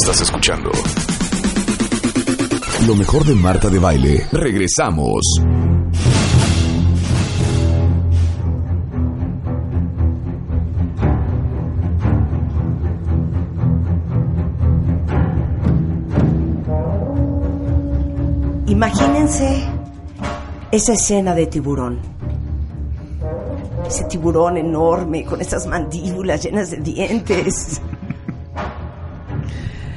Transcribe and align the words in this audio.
Estás 0.00 0.20
escuchando 0.20 0.70
lo 2.86 2.94
mejor 2.94 3.24
de 3.24 3.34
Marta 3.34 3.68
de 3.68 3.78
Baile. 3.78 4.26
Regresamos. 4.30 5.20
Imagínense 18.68 19.64
esa 20.70 20.92
escena 20.92 21.34
de 21.34 21.46
tiburón. 21.48 21.98
Ese 23.86 24.04
tiburón 24.04 24.58
enorme 24.58 25.24
con 25.24 25.40
esas 25.40 25.66
mandíbulas 25.66 26.44
llenas 26.44 26.70
de 26.70 26.76
dientes. 26.76 27.80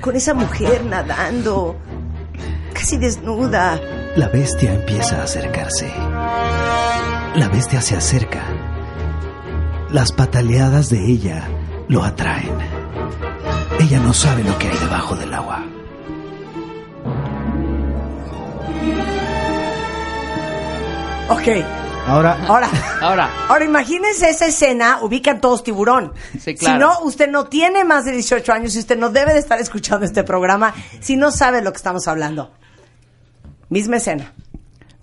Con 0.02 0.15
esa 0.15 0.33
mujer 0.33 0.83
nadando, 0.83 1.75
casi 2.73 2.97
desnuda. 2.97 3.79
La 4.15 4.28
bestia 4.29 4.73
empieza 4.73 5.21
a 5.21 5.23
acercarse. 5.23 5.92
La 7.36 7.47
bestia 7.50 7.82
se 7.82 7.96
acerca. 7.96 8.42
Las 9.92 10.11
pataleadas 10.11 10.89
de 10.89 11.06
ella 11.06 11.47
lo 11.87 12.04
atraen. 12.04 12.57
Ella 13.79 14.00
no 14.00 14.14
sabe 14.14 14.43
lo 14.43 14.57
que 14.57 14.69
hay 14.69 14.78
debajo 14.78 15.15
del 15.15 15.33
agua. 15.33 15.65
Ok, 21.29 21.47
Ahora, 22.07 22.37
ahora. 22.47 22.69
Ahora, 23.01 23.29
Ahora 23.47 23.64
imagínense 23.65 24.29
esa 24.29 24.46
escena, 24.47 25.00
ubican 25.01 25.39
todos 25.39 25.64
tiburón. 25.64 26.14
Sí, 26.39 26.55
claro. 26.55 26.73
Si 26.75 26.79
no, 27.01 27.05
usted 27.05 27.29
no 27.29 27.46
tiene 27.46 27.83
más 27.86 28.05
de 28.05 28.11
18 28.11 28.51
años 28.51 28.75
y 28.75 28.79
usted 28.79 28.97
no 28.97 29.09
debe 29.09 29.33
de 29.33 29.39
estar 29.39 29.59
escuchando 29.59 30.06
este 30.06 30.23
programa 30.23 30.73
si 31.00 31.15
no 31.15 31.32
sabe 31.32 31.61
lo 31.61 31.71
que 31.71 31.78
estamos 31.78 32.08
hablando. 32.08 32.52
Misma 33.70 33.98
escena. 33.98 34.34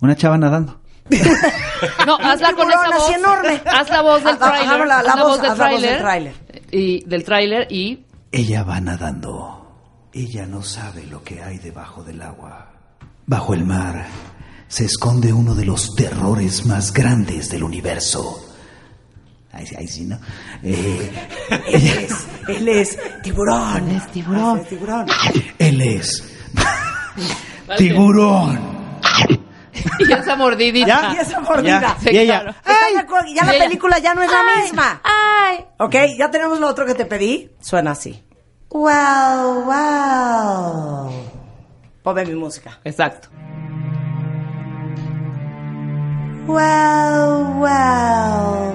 una 0.00 0.16
chava 0.16 0.36
nadando. 0.36 0.80
no, 2.06 2.16
hazla 2.16 2.52
con 2.52 2.68
esa 2.70 2.90
voz. 2.90 3.10
enorme. 3.10 3.62
Haz 3.64 3.88
la 3.88 4.02
voz 4.02 4.22
del 4.24 4.34
Haz 4.34 4.40
la- 4.40 4.46
tráiler. 4.48 4.78
la- 4.80 4.86
la 4.86 4.96
haz 4.98 5.04
la 5.06 5.14
voz- 5.22 5.28
voz 5.28 5.40
del 5.42 5.50
haz 5.52 5.58
la 5.58 5.70
voz 5.70 5.80
del 5.82 5.98
tráiler. 5.98 6.34
tráiler. 6.34 6.62
Y 6.70 7.04
del 7.06 7.24
tráiler 7.24 7.66
y 7.72 8.04
Ella 8.32 8.62
va 8.64 8.80
nadando. 8.80 9.54
Ella 10.12 10.46
no 10.46 10.62
sabe 10.62 11.04
lo 11.06 11.22
que 11.22 11.42
hay 11.42 11.58
debajo 11.58 12.02
del 12.02 12.20
agua. 12.20 12.66
Bajo 13.26 13.54
el 13.54 13.64
mar 13.64 14.04
se 14.68 14.84
esconde 14.84 15.32
uno 15.32 15.54
de 15.54 15.64
los 15.64 15.94
terrores 15.94 16.64
más 16.66 16.92
grandes 16.92 17.48
del 17.50 17.62
universo. 17.64 18.44
Ahí, 19.52 19.66
sí- 19.66 19.76
ahí 19.76 19.88
sí, 19.88 20.04
¿no? 20.04 20.18
Eh, 20.62 21.10
Él 21.68 21.86
es, 21.86 22.28
él 22.48 22.68
es 22.68 22.98
tiburón. 23.22 23.88
Él 23.90 23.96
es 23.96 24.12
tiburón. 24.12 24.58
Él 24.58 24.62
es 24.62 24.68
tiburón. 24.68 25.06
él 25.58 25.80
es 25.82 26.24
tiburón. 27.78 28.78
y 30.00 30.12
esa 30.12 30.36
mordidita. 30.36 30.86
¿Ya? 30.86 31.14
Y 31.14 31.16
esa 31.18 31.40
mordida. 31.40 31.80
Ya. 31.80 31.96
Sí, 31.98 32.08
y 32.12 32.18
ella, 32.18 32.40
claro. 32.42 32.56
¿Están 32.58 32.92
de 32.94 32.98
acuerdo? 33.00 33.28
Ya 33.34 33.44
la 33.44 33.54
ella- 33.54 33.64
película 33.64 33.98
ya 33.98 34.14
no 34.14 34.22
es 34.22 34.30
la 34.30 34.62
misma. 34.62 35.00
Ay. 35.04 35.64
Ok, 35.78 35.94
ya 36.18 36.30
tenemos 36.30 36.58
lo 36.60 36.68
otro 36.68 36.84
que 36.86 36.94
te 36.94 37.04
pedí. 37.06 37.50
Suena 37.60 37.92
así. 37.92 38.22
Wow, 38.70 39.64
wow. 39.64 41.10
Ponme 42.02 42.24
mi 42.26 42.34
música. 42.34 42.78
Exacto. 42.84 43.28
Wow, 46.48 47.60
well. 47.60 48.72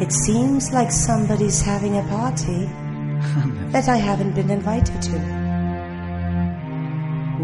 It 0.00 0.10
seems 0.10 0.72
like 0.72 0.90
somebody's 0.90 1.60
having 1.60 1.98
a 1.98 2.02
party 2.04 2.64
that 3.72 3.86
I 3.86 3.96
haven't 3.96 4.34
been 4.34 4.48
invited 4.48 5.02
to. 5.02 5.18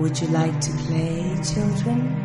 Would 0.00 0.18
you 0.22 0.28
like 0.28 0.58
to 0.58 0.70
play, 0.88 1.36
children? 1.44 2.24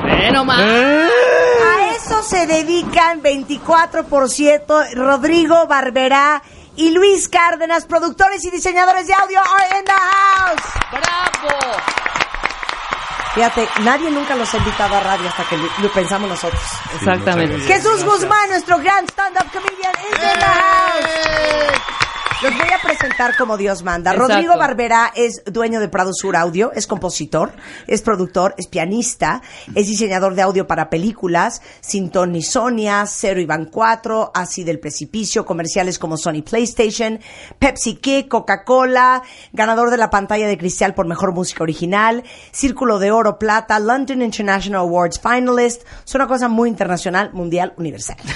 Bueno, 0.00 0.44
más. 0.46 0.62
A 0.62 1.96
eso 1.96 2.22
se 2.22 2.46
dedican 2.46 3.22
24% 3.22 4.94
Rodrigo 4.94 5.66
Barberá 5.66 6.42
y 6.76 6.90
Luis 6.90 7.28
Cárdenas, 7.28 7.86
productores 7.86 8.44
y 8.44 8.50
diseñadores 8.50 9.06
de 9.06 9.14
audio 9.14 9.40
are 9.40 9.78
in 9.78 9.84
the 9.84 9.92
house. 9.92 10.62
¡Bravo! 10.92 11.76
Fíjate, 13.34 13.68
nadie 13.82 14.10
nunca 14.10 14.34
los 14.34 14.52
ha 14.54 14.56
invitado 14.56 14.96
a 14.96 15.00
radio 15.00 15.28
hasta 15.28 15.44
que 15.44 15.58
lo, 15.58 15.92
pensamos 15.92 16.28
nosotros. 16.28 16.62
Exactamente. 16.94 17.60
Jesús 17.60 18.02
Guzmán, 18.02 18.48
nuestro 18.48 18.78
gran 18.78 19.06
stand-up 19.08 19.50
comedian, 19.52 19.92
is 20.10 20.22
in 20.22 20.38
the 20.38 20.46
house. 20.46 22.05
Los 22.42 22.54
voy 22.54 22.68
a 22.68 22.82
presentar 22.82 23.34
como 23.38 23.56
Dios 23.56 23.82
manda. 23.82 24.10
Exacto. 24.10 24.34
Rodrigo 24.34 24.58
Barbera 24.58 25.10
es 25.16 25.42
dueño 25.46 25.80
de 25.80 25.88
Prado 25.88 26.12
Sur 26.12 26.36
Audio, 26.36 26.70
es 26.74 26.86
compositor, 26.86 27.52
es 27.86 28.02
productor, 28.02 28.54
es 28.58 28.66
pianista, 28.66 29.40
es 29.74 29.86
diseñador 29.86 30.34
de 30.34 30.42
audio 30.42 30.66
para 30.66 30.90
películas, 30.90 31.62
Sin 31.80 32.10
Ton 32.10 32.32
ni 32.32 32.42
Sonia, 32.42 33.06
Cero 33.06 33.40
y 33.40 33.46
Van 33.46 33.64
4, 33.64 34.32
Así 34.34 34.64
del 34.64 34.80
Precipicio, 34.80 35.46
comerciales 35.46 35.98
como 35.98 36.18
Sony 36.18 36.42
PlayStation, 36.42 37.20
Pepsi 37.58 37.96
Kick, 37.96 38.28
Coca-Cola, 38.28 39.22
ganador 39.54 39.90
de 39.90 39.96
la 39.96 40.10
pantalla 40.10 40.46
de 40.46 40.58
cristal 40.58 40.94
por 40.94 41.06
Mejor 41.06 41.32
Música 41.32 41.62
Original, 41.62 42.22
Círculo 42.52 42.98
de 42.98 43.12
Oro 43.12 43.38
Plata, 43.38 43.78
London 43.78 44.20
International 44.20 44.82
Awards 44.82 45.18
Finalist. 45.18 45.84
Es 46.04 46.14
una 46.14 46.26
cosa 46.26 46.48
muy 46.48 46.68
internacional, 46.68 47.32
mundial, 47.32 47.72
universal. 47.78 48.18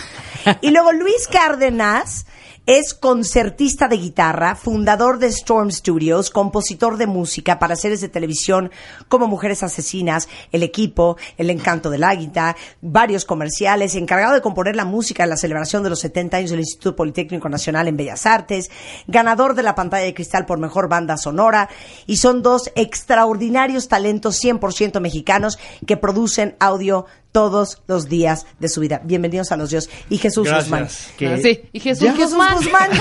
Y 0.63 0.71
luego 0.71 0.91
Luis 0.93 1.29
Cárdenas 1.29 2.25
es 2.67 2.95
concertista 2.95 3.89
de 3.89 3.97
guitarra, 3.97 4.55
fundador 4.55 5.19
de 5.19 5.27
Storm 5.29 5.71
Studios, 5.71 6.31
compositor 6.31 6.99
de 6.99 7.07
música 7.07 7.59
para 7.59 7.75
series 7.75 8.01
de 8.01 8.09
televisión 8.09 8.71
como 9.09 9.27
Mujeres 9.27 9.63
Asesinas, 9.63 10.29
El 10.53 10.63
Equipo, 10.63 11.17
El 11.37 11.51
Encanto 11.51 11.91
del 11.91 12.05
Águila, 12.05 12.57
varios 12.81 13.25
comerciales, 13.25 13.95
encargado 13.95 14.35
de 14.35 14.43
componer 14.43 14.77
la 14.77 14.85
música 14.85 15.25
en 15.25 15.31
la 15.31 15.37
celebración 15.37 15.83
de 15.83 15.91
los 15.91 16.01
70 16.01 16.37
años 16.37 16.51
del 16.51 16.61
Instituto 16.61 16.97
Politécnico 16.97 17.49
Nacional 17.49 17.89
en 17.89 17.97
Bellas 17.97 18.27
Artes, 18.27 18.71
ganador 19.07 19.55
de 19.55 19.63
la 19.63 19.75
pantalla 19.75 20.05
de 20.05 20.15
cristal 20.15 20.47
por 20.47 20.59
mejor 20.59 20.89
banda 20.89 21.17
sonora, 21.17 21.69
y 22.07 22.19
son 22.19 22.43
dos 22.43 22.71
extraordinarios 22.77 23.89
talentos 23.89 24.41
100% 24.43 25.01
mexicanos 25.01 25.59
que 25.87 25.97
producen 25.97 26.57
audio 26.61 27.07
todos 27.33 27.83
los 27.87 28.09
días 28.09 28.47
de 28.59 28.69
su 28.69 28.81
vida. 28.81 29.01
Bienvenidos 29.05 29.53
a 29.53 29.57
los 29.57 29.71
Dios 29.71 29.89
y 30.09 30.19
Jesús 30.19 30.51
Guzmán. 30.53 30.89
¿Qué? 31.17 31.39
Sí, 31.43 31.69
y 31.73 31.81
Jesús 31.81 32.05
¿Ya? 32.05 32.15
Jesús 32.15 32.39
Guzmán. 32.55 32.91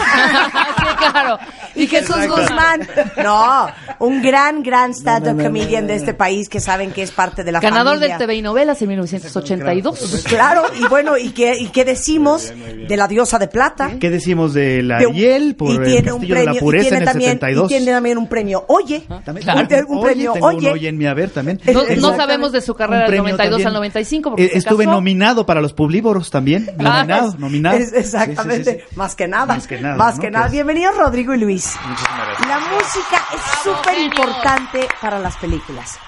Claro. 1.11 1.39
Y 1.75 1.87
Jesús 1.87 2.27
Guzmán. 2.27 2.87
No, 3.23 3.67
un 3.99 4.21
gran, 4.21 4.63
gran 4.63 4.91
stand-up 4.93 5.41
comedian 5.43 5.87
de 5.87 5.95
este 5.95 6.13
país 6.13 6.49
que 6.49 6.59
saben 6.59 6.91
que 6.91 7.03
es 7.03 7.11
parte 7.11 7.43
de 7.43 7.51
la 7.51 7.59
Ganador 7.59 7.95
familia. 7.95 8.17
del 8.17 8.27
TV 8.27 8.35
y 8.35 8.41
novelas 8.41 8.81
en 8.81 8.89
1982. 8.89 10.23
Claro, 10.27 10.63
y 10.79 10.87
bueno, 10.87 11.17
¿y 11.17 11.29
qué, 11.31 11.57
y 11.57 11.67
qué 11.69 11.85
decimos 11.85 12.51
de 12.87 12.97
la 12.97 13.07
diosa 13.07 13.39
de 13.39 13.47
plata? 13.47 13.91
¿Qué 13.99 14.09
decimos 14.09 14.53
de 14.53 14.83
la 14.83 14.97
De 14.99 15.07
un- 15.07 15.13
Ariel 15.13 15.55
por 15.55 15.71
y 15.71 15.75
el 15.75 15.83
tiene 15.85 16.11
un 16.11 16.19
Castillo 16.19 16.35
de 16.35 16.45
la 16.45 16.51
premio- 16.51 16.57
y 16.57 16.61
Pureza 16.61 16.81
tiene 16.89 16.97
en 16.97 17.01
el 17.03 17.07
también, 17.09 17.31
72? 17.31 17.65
Y 17.65 17.67
tiene 17.75 17.91
también 17.91 18.17
un 18.17 18.27
premio 18.27 18.65
Oye. 18.67 19.03
También- 19.23 19.43
Claro. 19.43 19.59
Un, 19.87 19.97
un 19.97 20.03
premio 20.03 20.33
tengo 20.33 20.47
Oye. 20.47 20.67
un 20.67 20.73
Oye 20.73 20.87
en 20.89 20.97
mi 20.97 21.05
haber 21.05 21.29
también. 21.29 21.59
No, 21.73 21.83
no 21.97 22.15
sabemos 22.17 22.51
de 22.51 22.61
su 22.61 22.73
carrera 22.75 23.01
del 23.01 23.07
premio 23.07 23.23
92 23.31 23.57
al 23.59 23.63
también. 23.63 23.73
95 23.73 24.29
porque 24.31 24.45
Eh, 24.45 24.51
Estuve 24.53 24.85
casó. 24.85 24.95
nominado 24.95 25.45
para 25.45 25.61
los 25.61 25.73
Publívoros 25.73 26.29
también. 26.29 26.69
Ah, 26.79 26.83
Nominado, 27.03 27.29
es- 27.29 27.39
nominado. 27.39 27.77
Es- 27.77 27.93
exactamente, 27.93 28.63
Sí, 28.63 28.71
sí, 28.71 28.77
sí, 28.79 28.85
sí. 28.89 28.95
más 28.97 29.15
que 29.15 29.27
nada. 29.27 29.45
Más 29.45 29.67
que 29.67 29.79
nada, 29.79 29.95
Más 29.95 30.15
¿no? 30.15 30.21
que 30.21 30.31
nada. 30.31 30.45
es- 30.47 30.51
Bienvenidos 30.79 31.07
Rodrigo 31.07 31.33
y 31.35 31.39
Luis. 31.39 31.75
gracias. 31.83 32.47
La 32.47 32.59
música 32.59 33.25
es 33.35 33.41
súper 33.63 33.99
importante 33.99 34.87
para 35.01 35.19
las 35.19 35.35
películas. 35.35 35.99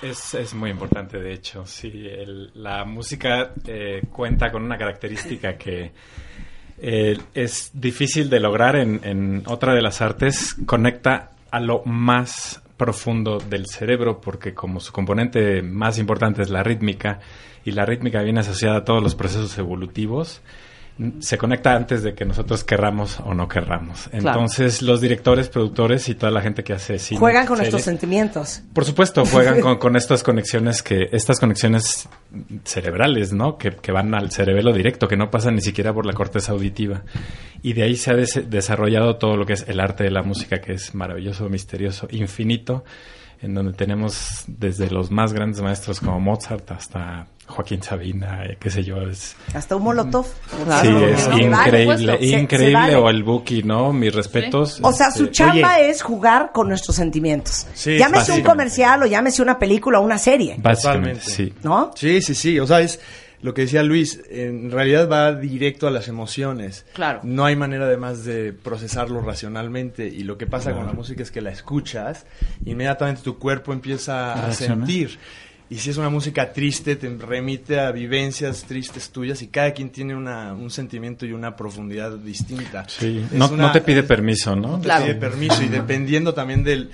Es, 0.00 0.32
es 0.34 0.54
muy 0.54 0.70
importante, 0.70 1.18
de 1.18 1.32
hecho. 1.32 1.66
Sí, 1.66 2.06
el- 2.06 2.52
la 2.54 2.84
música 2.84 3.50
eh, 3.66 4.02
cuenta 4.12 4.52
con 4.52 4.62
una 4.62 4.78
característica 4.78 5.56
que 5.58 5.90
eh, 6.78 7.18
es 7.34 7.72
difícil 7.74 8.30
de 8.30 8.38
lograr 8.38 8.76
en, 8.76 9.00
en 9.02 9.42
otra 9.46 9.74
de 9.74 9.82
las 9.82 10.00
artes. 10.00 10.54
Conecta 10.66 11.30
a 11.50 11.58
lo 11.58 11.82
más 11.84 12.62
profundo 12.76 13.38
del 13.38 13.66
cerebro 13.66 14.20
porque 14.20 14.54
como 14.54 14.78
su 14.78 14.92
componente 14.92 15.62
más 15.62 15.98
importante 15.98 16.42
es 16.42 16.50
la 16.50 16.62
rítmica 16.62 17.18
y 17.64 17.72
la 17.72 17.84
rítmica 17.84 18.22
viene 18.22 18.38
asociada 18.38 18.76
a 18.76 18.84
todos 18.84 19.02
los 19.02 19.16
procesos 19.16 19.58
evolutivos 19.58 20.42
se 21.18 21.36
conecta 21.36 21.74
antes 21.76 22.02
de 22.02 22.14
que 22.14 22.24
nosotros 22.24 22.64
querramos 22.64 23.20
o 23.20 23.34
no 23.34 23.48
querramos. 23.48 24.08
Claro. 24.08 24.28
Entonces, 24.28 24.80
los 24.80 25.00
directores, 25.00 25.48
productores 25.50 26.08
y 26.08 26.14
toda 26.14 26.32
la 26.32 26.40
gente 26.40 26.64
que 26.64 26.72
hace 26.72 26.98
cine. 26.98 27.20
Juegan 27.20 27.46
con 27.46 27.58
nuestros 27.58 27.82
sentimientos. 27.82 28.62
por 28.72 28.84
supuesto, 28.86 29.26
juegan 29.26 29.60
con, 29.60 29.76
con 29.78 29.96
estas 29.96 30.22
conexiones 30.22 30.82
que, 30.82 31.08
estas 31.12 31.38
conexiones 31.38 32.08
cerebrales, 32.64 33.32
¿no? 33.32 33.58
Que, 33.58 33.70
que 33.72 33.92
van 33.92 34.14
al 34.14 34.30
cerebelo 34.30 34.72
directo, 34.72 35.06
que 35.08 35.16
no 35.16 35.30
pasan 35.30 35.54
ni 35.56 35.60
siquiera 35.60 35.92
por 35.92 36.06
la 36.06 36.12
corteza 36.14 36.52
auditiva. 36.52 37.02
Y 37.62 37.72
de 37.74 37.82
ahí 37.82 37.96
se 37.96 38.10
ha 38.12 38.14
des- 38.14 38.48
desarrollado 38.48 39.16
todo 39.16 39.36
lo 39.36 39.44
que 39.44 39.54
es 39.54 39.66
el 39.68 39.80
arte 39.80 40.04
de 40.04 40.10
la 40.10 40.22
música, 40.22 40.60
que 40.60 40.72
es 40.72 40.94
maravilloso, 40.94 41.48
misterioso, 41.48 42.08
infinito, 42.10 42.84
en 43.42 43.54
donde 43.54 43.72
tenemos 43.74 44.44
desde 44.46 44.90
los 44.90 45.10
más 45.10 45.32
grandes 45.34 45.60
maestros 45.60 46.00
como 46.00 46.18
Mozart 46.20 46.70
hasta 46.70 47.26
Joaquín 47.46 47.82
Sabina, 47.82 48.44
eh, 48.44 48.56
qué 48.58 48.70
sé 48.70 48.82
yo, 48.82 49.00
es... 49.02 49.36
Hasta 49.54 49.76
un 49.76 49.84
molotov. 49.84 50.26
Claro. 50.64 50.82
sí, 50.82 51.04
es 51.04 51.28
no, 51.28 51.38
increíble, 51.38 52.18
se 52.18 52.26
increíble, 52.26 52.74
vale. 52.74 52.96
o 52.96 53.08
el 53.08 53.22
Buki, 53.22 53.62
¿no? 53.62 53.92
Mis 53.92 54.14
respetos. 54.14 54.80
O 54.82 54.92
sea, 54.92 55.10
su 55.10 55.24
Este, 55.24 55.34
chamba 55.36 55.78
es 55.80 56.02
jugar 56.02 56.50
con 56.52 56.68
nuestros 56.68 56.96
sentimientos. 56.96 57.66
Sí, 57.74 57.98
llámese 57.98 58.32
un 58.32 58.42
comercial 58.42 59.02
o 59.02 59.06
llámese 59.06 59.42
una 59.42 59.58
película 59.58 60.00
o 60.00 60.02
una 60.02 60.18
serie, 60.18 60.56
Básicamente, 60.58 61.20
sí. 61.20 61.52
¿no? 61.62 61.92
Sí, 61.94 62.20
sí, 62.20 62.34
sí. 62.34 62.58
O 62.58 62.66
sea, 62.66 62.80
es 62.80 63.00
lo 63.42 63.54
que 63.54 63.62
decía 63.62 63.82
Luis. 63.82 64.20
En 64.28 64.70
realidad 64.70 65.08
va 65.08 65.32
directo 65.32 65.86
a 65.86 65.90
las 65.90 66.08
emociones. 66.08 66.84
Claro. 66.94 67.20
No 67.22 67.44
hay 67.44 67.54
manera 67.54 67.84
además 67.84 68.24
de 68.24 68.52
procesarlo 68.52 69.20
racionalmente. 69.20 70.08
Y 70.08 70.24
lo 70.24 70.36
que 70.36 70.46
pasa 70.46 70.72
con 70.72 70.86
la 70.86 70.92
música 70.92 71.22
es 71.22 71.30
que 71.30 71.40
la 71.40 71.50
escuchas, 71.50 72.26
inmediatamente 72.64 73.22
tu 73.22 73.38
cuerpo 73.38 73.72
empieza 73.72 74.46
a 74.46 74.52
sentir. 74.52 75.18
Y 75.68 75.78
si 75.78 75.90
es 75.90 75.96
una 75.96 76.08
música 76.10 76.52
triste, 76.52 76.94
te 76.94 77.08
remite 77.08 77.80
a 77.80 77.90
vivencias 77.90 78.62
tristes 78.64 79.10
tuyas 79.10 79.42
y 79.42 79.48
cada 79.48 79.72
quien 79.72 79.90
tiene 79.90 80.14
una, 80.14 80.52
un 80.54 80.70
sentimiento 80.70 81.26
y 81.26 81.32
una 81.32 81.56
profundidad 81.56 82.12
distinta. 82.18 82.88
Sí, 82.88 83.26
no, 83.32 83.48
una- 83.48 83.64
no 83.66 83.72
te 83.72 83.80
pide 83.80 84.04
permiso, 84.04 84.54
¿no? 84.54 84.68
no 84.72 84.76
te 84.78 84.84
Claro. 84.84 85.04
pide 85.06 85.14
permiso 85.16 85.62
y 85.64 85.68
dependiendo 85.68 86.32
también 86.34 86.62
del 86.62 86.90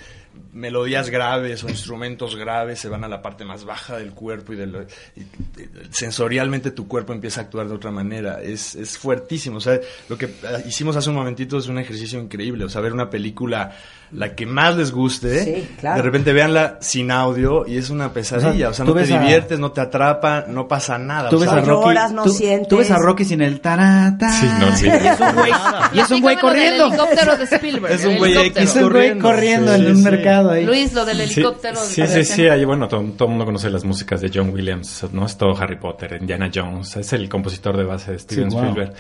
melodías 0.55 1.11
graves 1.11 1.63
o 1.65 1.69
instrumentos 1.69 2.37
graves 2.37 2.79
se 2.79 2.89
van 2.89 3.05
a 3.05 3.09
la 3.09 3.21
parte 3.21 3.45
más 3.45 3.65
baja 3.65 3.99
del 3.99 4.13
cuerpo 4.13 4.55
y, 4.55 4.57
del, 4.57 4.87
y- 5.15 5.21
y- 5.21 5.69
sensorialmente 5.91 6.71
tu 6.71 6.89
cuerpo 6.89 7.13
empieza 7.13 7.43
a 7.43 7.45
actuar 7.45 7.69
de 7.69 7.75
otra 7.75 7.91
manera 7.91 8.41
es, 8.43 8.75
es 8.75 8.97
fuertísimo 8.97 9.59
o 9.59 9.61
sea 9.61 9.79
lo 10.09 10.17
que 10.17 10.31
ah, 10.45 10.59
hicimos 10.67 10.97
hace 10.97 11.11
un 11.11 11.17
momentito 11.17 11.59
es 11.59 11.69
un 11.69 11.79
ejercicio 11.79 12.19
increíble 12.19 12.65
o 12.65 12.69
sea 12.71 12.81
ver 12.81 12.93
una 12.95 13.11
película 13.11 13.77
la 14.15 14.35
que 14.35 14.45
más 14.45 14.77
les 14.77 14.93
guste 14.93 15.43
Sí, 15.45 15.69
claro. 15.81 15.97
de 15.97 16.03
repente 16.03 16.33
véanla 16.35 16.77
sin 16.83 17.11
audio 17.11 17.67
y 17.67 17.79
es 17.79 17.89
una 17.89 18.13
pesadilla 18.13 18.69
o 18.69 18.75
sea, 18.75 18.85
no 18.85 18.93
te 18.93 19.01
a- 19.01 19.05
diviertes 19.21 19.59
no 19.59 19.73
te 19.73 19.81
atrapa 19.81 20.45
no 20.49 20.69
pasa 20.69 20.99
nada 20.99 21.31
Tú 21.31 21.37
o 21.37 21.41
ves 21.41 21.49
sea, 21.49 21.59
a 21.59 21.63
Rocky. 21.63 21.87
lloras, 21.89 22.13
no 22.13 22.25
tú, 22.25 22.31
sientes. 22.31 22.69
tú 22.69 22.77
ves 22.77 22.91
a 22.91 22.99
Rocky 22.99 23.25
sin 23.25 23.41
el 23.41 23.61
tarata. 23.61 24.31
Sí, 24.33 24.47
no, 24.61 24.77
sí. 24.77 24.87
Y 24.93 25.07
es 25.09 25.21
un 25.21 25.35
güey, 25.35 25.53
y 25.95 26.01
es 26.01 26.11
un 26.11 26.21
güey 26.21 26.37
corriendo. 26.37 26.87
helicóptero 26.89 27.37
de 27.39 27.45
Spielberg. 27.57 27.95
Es 27.95 28.05
un 28.05 28.11
el 28.13 28.19
güey 28.19 28.33
helicóptero. 28.33 28.65
X 28.65 28.77
Es 28.77 28.83
un 28.83 28.83
güey 28.91 28.93
corriendo. 29.19 29.25
corriendo 29.25 29.75
Sí, 29.75 29.81
en 29.87 29.97
un 29.97 30.03
mercado 30.03 30.51
ahí. 30.51 30.65
Luis, 30.67 30.93
lo 30.93 31.05
del 31.07 31.21
helicóptero. 31.21 31.77
Sí, 31.81 32.07
sí, 32.07 32.25
sí, 32.25 32.49
ahí, 32.49 32.65
bueno, 32.67 32.89
todo, 32.89 33.03
todo 33.17 33.25
el 33.25 33.31
mundo 33.31 33.45
conoce 33.47 33.71
las 33.71 33.85
músicas 33.85 34.21
de 34.21 34.31
John 34.35 34.51
Williams, 34.51 35.07
¿no? 35.13 35.25
Es 35.25 35.37
todo 35.39 35.57
Harry 35.57 35.77
Potter, 35.77 36.19
Indiana 36.21 36.51
Jones, 36.55 36.97
es 36.97 37.13
el 37.15 37.29
compositor 37.31 37.77
de 37.79 37.85
base 37.85 38.13
de 38.13 38.19
Steven 38.19 38.51
Sí, 38.51 38.57
wow. 38.57 38.65
Spielberg. 38.67 38.93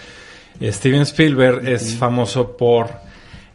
Eh, 0.60 0.72
Steven 0.72 1.02
Spielberg 1.02 1.68
es 1.68 1.94
famoso 1.96 2.56
por 2.56 2.88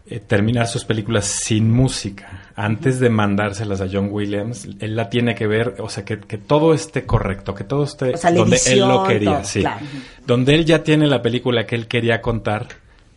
eh, 0.10 0.20
terminar 0.20 0.68
sus 0.68 0.86
películas 0.86 1.26
sin 1.26 1.72
música. 1.72 2.50
Antes 2.56 3.00
de 3.00 3.10
mandárselas 3.10 3.82
a 3.82 3.88
John 3.92 4.08
Williams, 4.10 4.68
él 4.80 4.96
la 4.96 5.10
tiene 5.10 5.36
que 5.36 5.48
ver, 5.48 5.76
o 5.80 5.90
sea, 5.90 6.06
que, 6.06 6.20
que 6.20 6.38
todo 6.38 6.74
esté 6.74 7.06
correcto, 7.06 7.54
que 7.54 7.64
todo 7.64 7.84
esté 7.84 8.14
O 8.14 8.18
sea, 8.18 8.32
la 8.32 8.38
donde 8.38 8.58
él 8.68 8.80
lo 8.80 9.04
quería, 9.04 9.34
todo, 9.34 9.44
sí. 9.44 9.60
claro. 9.60 9.86
Donde 10.26 10.56
él 10.56 10.66
ya 10.66 10.84
tiene 10.84 11.08
la 11.08 11.22
película 11.22 11.66
que 11.66 11.76
él 11.76 11.88
quería 11.88 12.22
contar, 12.22 12.68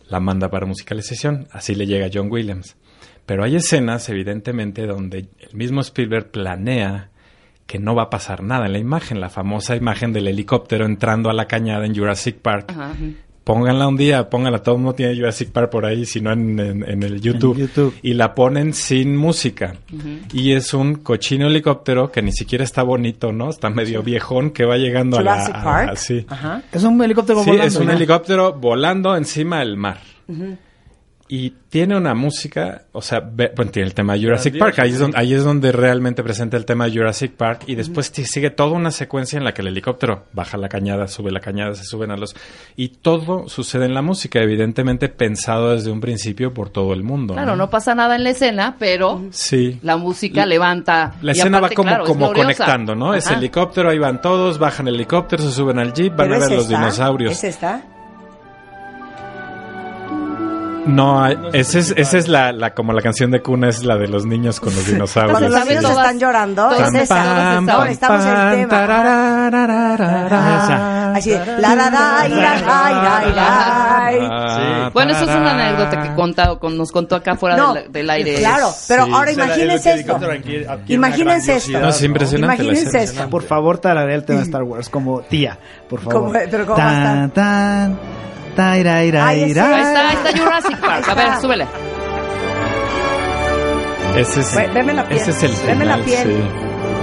la 0.07 0.19
manda 0.19 0.49
para 0.49 0.65
musicalización. 0.65 1.47
Así 1.51 1.75
le 1.75 1.87
llega 1.87 2.07
a 2.07 2.09
John 2.13 2.29
Williams. 2.29 2.75
Pero 3.25 3.43
hay 3.43 3.55
escenas, 3.55 4.09
evidentemente, 4.09 4.85
donde 4.85 5.29
el 5.39 5.53
mismo 5.55 5.81
Spielberg 5.81 6.31
planea 6.31 7.09
que 7.67 7.79
no 7.79 7.95
va 7.95 8.03
a 8.03 8.09
pasar 8.09 8.43
nada 8.43 8.65
en 8.65 8.73
la 8.73 8.79
imagen, 8.79 9.21
la 9.21 9.29
famosa 9.29 9.77
imagen 9.77 10.11
del 10.11 10.27
helicóptero 10.27 10.85
entrando 10.85 11.29
a 11.29 11.33
la 11.33 11.47
cañada 11.47 11.85
en 11.85 11.95
Jurassic 11.95 12.35
Park. 12.39 12.71
Ajá. 12.71 12.95
Pónganla 13.43 13.87
un 13.87 13.97
día, 13.97 14.29
pónganla, 14.29 14.59
todo 14.61 14.75
el 14.75 14.81
mundo 14.81 14.93
tiene 14.95 15.15
Jurassic 15.15 15.49
Park 15.49 15.71
por 15.71 15.85
ahí, 15.85 16.05
si 16.05 16.21
no 16.21 16.31
en, 16.31 16.59
en- 16.59 16.87
en 16.87 17.01
el 17.03 17.19
YouTube. 17.21 17.57
YouTube. 17.57 17.95
Y 18.03 18.13
la 18.13 18.35
ponen 18.35 18.73
sin 18.73 19.17
música. 19.17 19.75
Y 20.31 20.51
es 20.51 20.75
un 20.75 20.95
cochino 20.95 21.47
helicóptero 21.47 22.11
que 22.11 22.21
ni 22.21 22.31
siquiera 22.31 22.63
está 22.63 22.83
bonito, 22.83 23.31
¿no? 23.31 23.49
Está 23.49 23.71
medio 23.71 24.03
viejón 24.03 24.51
que 24.51 24.63
va 24.63 24.77
llegando 24.77 25.17
a 25.17 25.21
Jurassic 25.21 25.53
la... 25.55 25.59
a- 25.59 25.63
Park. 25.63 25.89
a- 25.89 25.95
sí. 25.95 26.25
Ajá. 26.29 26.61
Es 26.71 26.83
un 26.83 27.01
helicóptero 27.01 27.39
Sí, 27.43 27.49
volando. 27.49 27.67
es 27.67 27.75
un 27.77 27.87
¿no? 27.87 27.93
helicóptero 27.93 28.53
volando 28.53 29.15
encima 29.17 29.59
del 29.59 29.75
mar. 29.75 29.97
Y 31.33 31.51
tiene 31.69 31.95
una 31.95 32.13
música, 32.13 32.81
o 32.91 33.01
sea, 33.01 33.21
ve- 33.21 33.53
bueno, 33.55 33.71
tiene 33.71 33.87
el 33.87 33.93
tema 33.93 34.15
de 34.15 34.21
Jurassic 34.23 34.57
Park, 34.57 34.79
ahí 34.79 34.89
es, 34.91 34.99
donde, 34.99 35.17
ahí 35.17 35.33
es 35.33 35.45
donde 35.45 35.71
realmente 35.71 36.21
presenta 36.23 36.57
el 36.57 36.65
tema 36.65 36.87
de 36.87 36.91
Jurassic 36.91 37.31
Park 37.31 37.61
y 37.67 37.75
después 37.75 38.11
te 38.11 38.25
sigue 38.25 38.49
toda 38.49 38.71
una 38.71 38.91
secuencia 38.91 39.37
en 39.37 39.45
la 39.45 39.53
que 39.53 39.61
el 39.61 39.69
helicóptero 39.69 40.25
baja 40.33 40.57
la 40.57 40.67
cañada, 40.67 41.07
sube 41.07 41.31
la 41.31 41.39
cañada, 41.39 41.73
se 41.73 41.85
suben 41.85 42.11
a 42.11 42.17
los... 42.17 42.35
Y 42.75 42.89
todo 42.89 43.47
sucede 43.47 43.85
en 43.85 43.93
la 43.93 44.01
música, 44.01 44.39
evidentemente 44.41 45.07
pensado 45.07 45.71
desde 45.71 45.89
un 45.89 46.01
principio 46.01 46.53
por 46.53 46.69
todo 46.69 46.91
el 46.91 47.01
mundo. 47.01 47.33
Claro, 47.35 47.55
no 47.55 47.69
pasa 47.69 47.95
nada 47.95 48.17
en 48.17 48.25
la 48.25 48.31
escena, 48.31 48.75
pero 48.77 49.21
Sí. 49.31 49.79
la 49.83 49.95
música 49.95 50.45
levanta. 50.45 51.13
La 51.21 51.31
y 51.31 51.37
escena 51.37 51.59
aparte, 51.59 51.75
va 51.75 51.77
como, 51.77 51.87
claro, 51.89 52.03
como 52.07 52.33
conectando, 52.33 52.93
¿no? 52.93 53.13
Es 53.13 53.31
helicóptero, 53.31 53.89
ahí 53.89 53.99
van 53.99 54.21
todos, 54.21 54.59
bajan 54.59 54.89
el 54.89 54.95
helicóptero, 54.95 55.43
se 55.43 55.51
suben 55.53 55.79
al 55.79 55.93
jeep, 55.93 56.13
van 56.13 56.33
a 56.33 56.39
ver 56.39 56.51
los 56.51 56.67
dinosaurios. 56.67 57.31
¿Es 57.31 57.45
esta? 57.45 57.85
No, 60.85 61.27
esa 61.53 61.79
es, 61.79 61.93
esa 61.95 62.17
es 62.17 62.27
la, 62.27 62.51
la, 62.51 62.73
como 62.73 62.91
la 62.93 63.01
canción 63.01 63.31
de 63.31 63.41
cuna, 63.41 63.69
es 63.69 63.83
la 63.83 63.97
de 63.97 64.07
los 64.07 64.25
niños 64.25 64.59
con 64.59 64.73
los 64.75 64.85
dinosaurios. 64.87 65.37
Cuando 65.39 65.57
los 65.57 65.65
niños 65.67 65.85
están 65.89 66.19
llorando, 66.19 66.71
es 66.71 66.93
esa. 66.93 67.61
No, 67.61 67.67
pam, 67.67 67.81
necesitamos 67.83 68.25
el 68.25 68.31
tema. 68.61 68.67
tararararara. 68.69 71.13
Así, 71.15 71.31
la 71.31 71.75
la 71.75 71.89
la, 71.89 72.27
ira, 72.27 72.59
ira, 72.59 72.91
ira, 72.91 73.23
ira. 73.31 73.51
Ah, 74.29 74.89
Bueno, 74.93 75.11
eso 75.11 75.23
es 75.23 75.29
una 75.35 75.51
anécdota 75.53 76.01
que 76.03 76.13
contado, 76.15 76.59
con, 76.59 76.77
nos 76.77 76.91
contó 76.91 77.15
acá 77.15 77.35
fuera 77.35 77.55
No, 77.57 77.73
del, 77.73 77.91
del 77.91 78.09
aire. 78.09 78.35
Claro, 78.35 78.69
pero 78.87 79.05
Sí. 79.05 79.11
ahora 79.13 79.31
la- 79.33 79.45
imagínense 79.45 79.93
esto. 79.93 80.19
Imagínense 80.87 81.55
esto. 81.57 81.79
No, 81.79 81.89
es 81.89 82.01
impresionante 82.03 82.63
la 82.63 82.69
Imagínense 82.71 83.03
esto. 83.03 83.29
Por 83.29 83.43
favor, 83.43 83.77
tararea 83.79 84.15
el 84.15 84.23
tema 84.23 84.39
de 84.39 84.45
Star 84.45 84.63
Wars 84.63 84.89
como 84.89 85.21
tía, 85.21 85.57
por 85.89 85.99
favor. 86.01 86.21
¿Cómo- 86.21 86.33
pero 86.49 86.65
cómo 86.65 86.77
tan, 86.77 87.99
taira, 88.51 89.03
ira, 89.03 89.27
Ahí 89.27 89.43
ira. 89.49 89.67
Ahí 89.75 89.81
está, 89.81 90.09
ahí 90.09 90.15
está 90.25 90.43
Jurassic 90.43 90.79
Park. 90.81 91.09
A 91.09 91.13
ver, 91.15 91.41
súbele. 91.41 91.67
Ese 94.15 94.41
es, 94.41 94.55
Ve- 94.55 94.67
veme 94.73 94.93
la 94.93 95.07
piel, 95.07 95.19
ese 95.21 95.31
es 95.31 95.43
el 95.43 95.67
veme 95.67 95.85
la 95.85 95.97
final, 95.97 96.05
piel. 96.05 96.35
sí. 96.37 96.43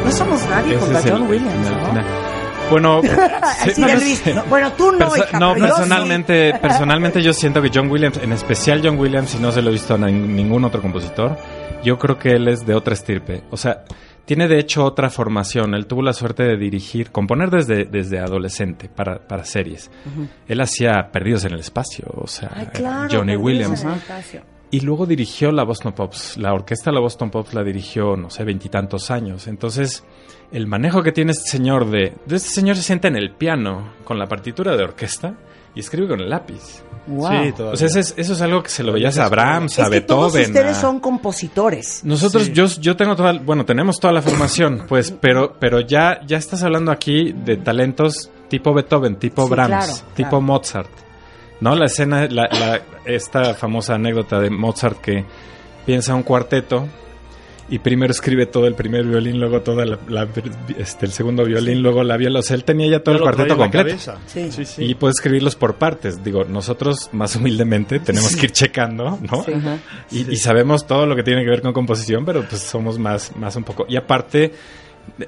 No 0.04 0.10
somos 0.12 0.48
nadie 0.48 0.70
Ese 0.74 0.78
contra 0.80 0.98
es 1.00 1.04
el 1.06 1.12
John 1.12 1.22
Williams, 1.28 1.52
final, 1.68 1.80
¿no? 1.82 1.86
final. 1.88 2.04
Bueno, 2.70 3.00
Así 3.42 3.70
sí, 3.74 3.82
de 3.82 3.94
no 3.94 4.00
Luis. 4.00 4.18
sé. 4.18 4.34
No, 4.34 4.44
Bueno, 4.44 4.72
tú 4.72 4.92
no, 4.92 4.98
Perso- 5.10 5.16
hija, 5.26 5.38
no, 5.40 5.54
pero 5.54 5.66
yo 5.66 5.72
sí. 5.74 5.80
personalmente, 5.80 6.54
personalmente 6.60 7.22
yo 7.22 7.32
siento 7.32 7.62
que 7.62 7.70
John 7.74 7.90
Williams, 7.90 8.18
en 8.22 8.32
especial 8.32 8.82
John 8.84 8.98
Williams, 8.98 9.34
y 9.34 9.38
no 9.38 9.50
se 9.52 9.62
lo 9.62 9.70
he 9.70 9.72
visto 9.72 9.94
a 9.94 9.98
nin- 9.98 10.26
ningún 10.26 10.64
otro 10.66 10.82
compositor, 10.82 11.38
yo 11.82 11.98
creo 11.98 12.18
que 12.18 12.32
él 12.32 12.46
es 12.48 12.66
de 12.66 12.74
otra 12.74 12.92
estirpe. 12.92 13.42
O 13.50 13.56
sea, 13.56 13.84
tiene 14.28 14.46
de 14.46 14.58
hecho 14.58 14.84
otra 14.84 15.08
formación. 15.08 15.74
Él 15.74 15.86
tuvo 15.86 16.02
la 16.02 16.12
suerte 16.12 16.42
de 16.42 16.58
dirigir, 16.58 17.10
componer 17.10 17.48
desde, 17.48 17.86
desde 17.86 18.18
adolescente 18.18 18.90
para, 18.90 19.26
para 19.26 19.42
series. 19.42 19.90
Él 20.46 20.60
hacía 20.60 21.08
Perdidos 21.10 21.46
en 21.46 21.54
el 21.54 21.60
Espacio, 21.60 22.04
o 22.14 22.26
sea, 22.26 22.50
Ay, 22.54 22.66
claro, 22.66 23.08
Johnny 23.10 23.36
Williams. 23.36 23.86
Y 24.70 24.80
luego 24.80 25.06
dirigió 25.06 25.50
la 25.50 25.64
Boston 25.64 25.94
Pops. 25.94 26.36
La 26.36 26.52
orquesta 26.52 26.90
de 26.90 26.96
la 26.96 27.00
Boston 27.00 27.30
Pops 27.30 27.54
la 27.54 27.64
dirigió, 27.64 28.18
no 28.18 28.28
sé, 28.28 28.44
veintitantos 28.44 29.10
años. 29.10 29.46
Entonces, 29.48 30.04
el 30.52 30.66
manejo 30.66 31.02
que 31.02 31.12
tiene 31.12 31.32
este 31.32 31.48
señor 31.48 31.88
de... 31.88 32.12
de 32.26 32.36
Este 32.36 32.50
señor 32.50 32.76
se 32.76 32.82
sienta 32.82 33.08
en 33.08 33.16
el 33.16 33.30
piano 33.30 33.94
con 34.04 34.18
la 34.18 34.26
partitura 34.26 34.76
de 34.76 34.84
orquesta 34.84 35.38
y 35.74 35.80
escribe 35.80 36.06
con 36.06 36.20
el 36.20 36.28
lápiz. 36.28 36.84
Wow. 37.08 37.28
Sí, 37.30 37.52
sea, 37.76 37.86
eso 37.88 37.98
es, 38.00 38.14
eso 38.16 38.32
es 38.34 38.40
algo 38.42 38.62
que 38.62 38.68
se 38.68 38.82
lo 38.84 38.92
veías 38.92 39.18
a 39.18 39.28
Brahms, 39.28 39.78
a 39.78 39.84
Es 39.84 39.90
que 39.90 40.00
todos 40.02 40.34
Beethoven. 40.34 40.56
ustedes 40.56 40.76
a- 40.76 40.80
son 40.80 41.00
compositores. 41.00 42.04
Nosotros, 42.04 42.52
yo, 42.52 42.66
yo 42.66 42.96
tengo 42.96 43.16
toda, 43.16 43.32
bueno, 43.32 43.64
tenemos 43.64 43.98
toda 43.98 44.12
la 44.12 44.22
formación, 44.22 44.84
pues, 44.88 45.10
pero, 45.20 45.54
pero 45.58 45.80
ya, 45.80 46.20
ya 46.26 46.36
estás 46.36 46.62
hablando 46.62 46.92
aquí 46.92 47.32
de 47.32 47.56
talentos 47.56 48.30
tipo 48.48 48.72
Beethoven, 48.74 49.16
tipo 49.16 49.44
Sí, 49.44 49.50
Brahms, 49.50 49.68
claro, 49.86 49.92
tipo 50.14 50.28
claro. 50.30 50.40
Mozart. 50.42 50.90
¿No? 51.60 51.74
La 51.74 51.86
escena, 51.86 52.26
la, 52.30 52.48
la- 52.50 52.80
esta 53.04 53.54
famosa 53.54 53.94
anécdota 53.94 54.38
de 54.38 54.50
Mozart 54.50 55.00
que 55.00 55.24
piensa 55.86 56.14
un 56.14 56.22
cuarteto 56.22 56.86
y 57.70 57.78
primero 57.80 58.10
escribe 58.12 58.46
todo 58.46 58.66
el 58.66 58.74
primer 58.74 59.04
violín, 59.04 59.38
luego 59.40 59.60
toda 59.60 59.84
la, 59.84 59.98
la- 60.08 60.26
este, 60.78 61.06
el 61.06 61.12
segundo 61.12 61.44
violín, 61.44 61.82
luego 61.82 62.02
la 62.02 62.16
viola. 62.16 62.38
O 62.38 62.42
sea, 62.42 62.56
él 62.56 62.64
tenía 62.64 62.88
ya 62.88 63.00
todo 63.02 63.16
el 63.16 63.20
cuarteto 63.20 63.56
completo. 63.56 63.88
cabeza. 63.88 64.18
Sí. 64.26 64.50
sí, 64.50 64.64
sí. 64.64 64.84
Y 64.84 64.94
puede 64.94 65.12
escribirlos 65.12 65.54
por 65.54 65.74
partes. 65.74 66.22
Digo, 66.24 66.44
nosotros 66.44 67.10
más 67.12 67.36
humildemente 67.36 68.00
tenemos 68.00 68.34
que 68.36 68.46
ir 68.46 68.52
checando, 68.52 69.18
¿no? 69.30 69.44
Y, 70.10 70.32
y 70.32 70.36
sabemos 70.36 70.86
todo 70.86 71.06
lo 71.06 71.14
que 71.14 71.22
tiene 71.22 71.44
que 71.44 71.50
ver 71.50 71.62
con 71.62 71.72
composición, 71.72 72.24
pero 72.24 72.42
pues 72.48 72.62
somos 72.62 72.98
más, 72.98 73.36
más 73.36 73.54
un 73.56 73.64
poco. 73.64 73.84
Y 73.88 73.96
aparte, 73.96 74.52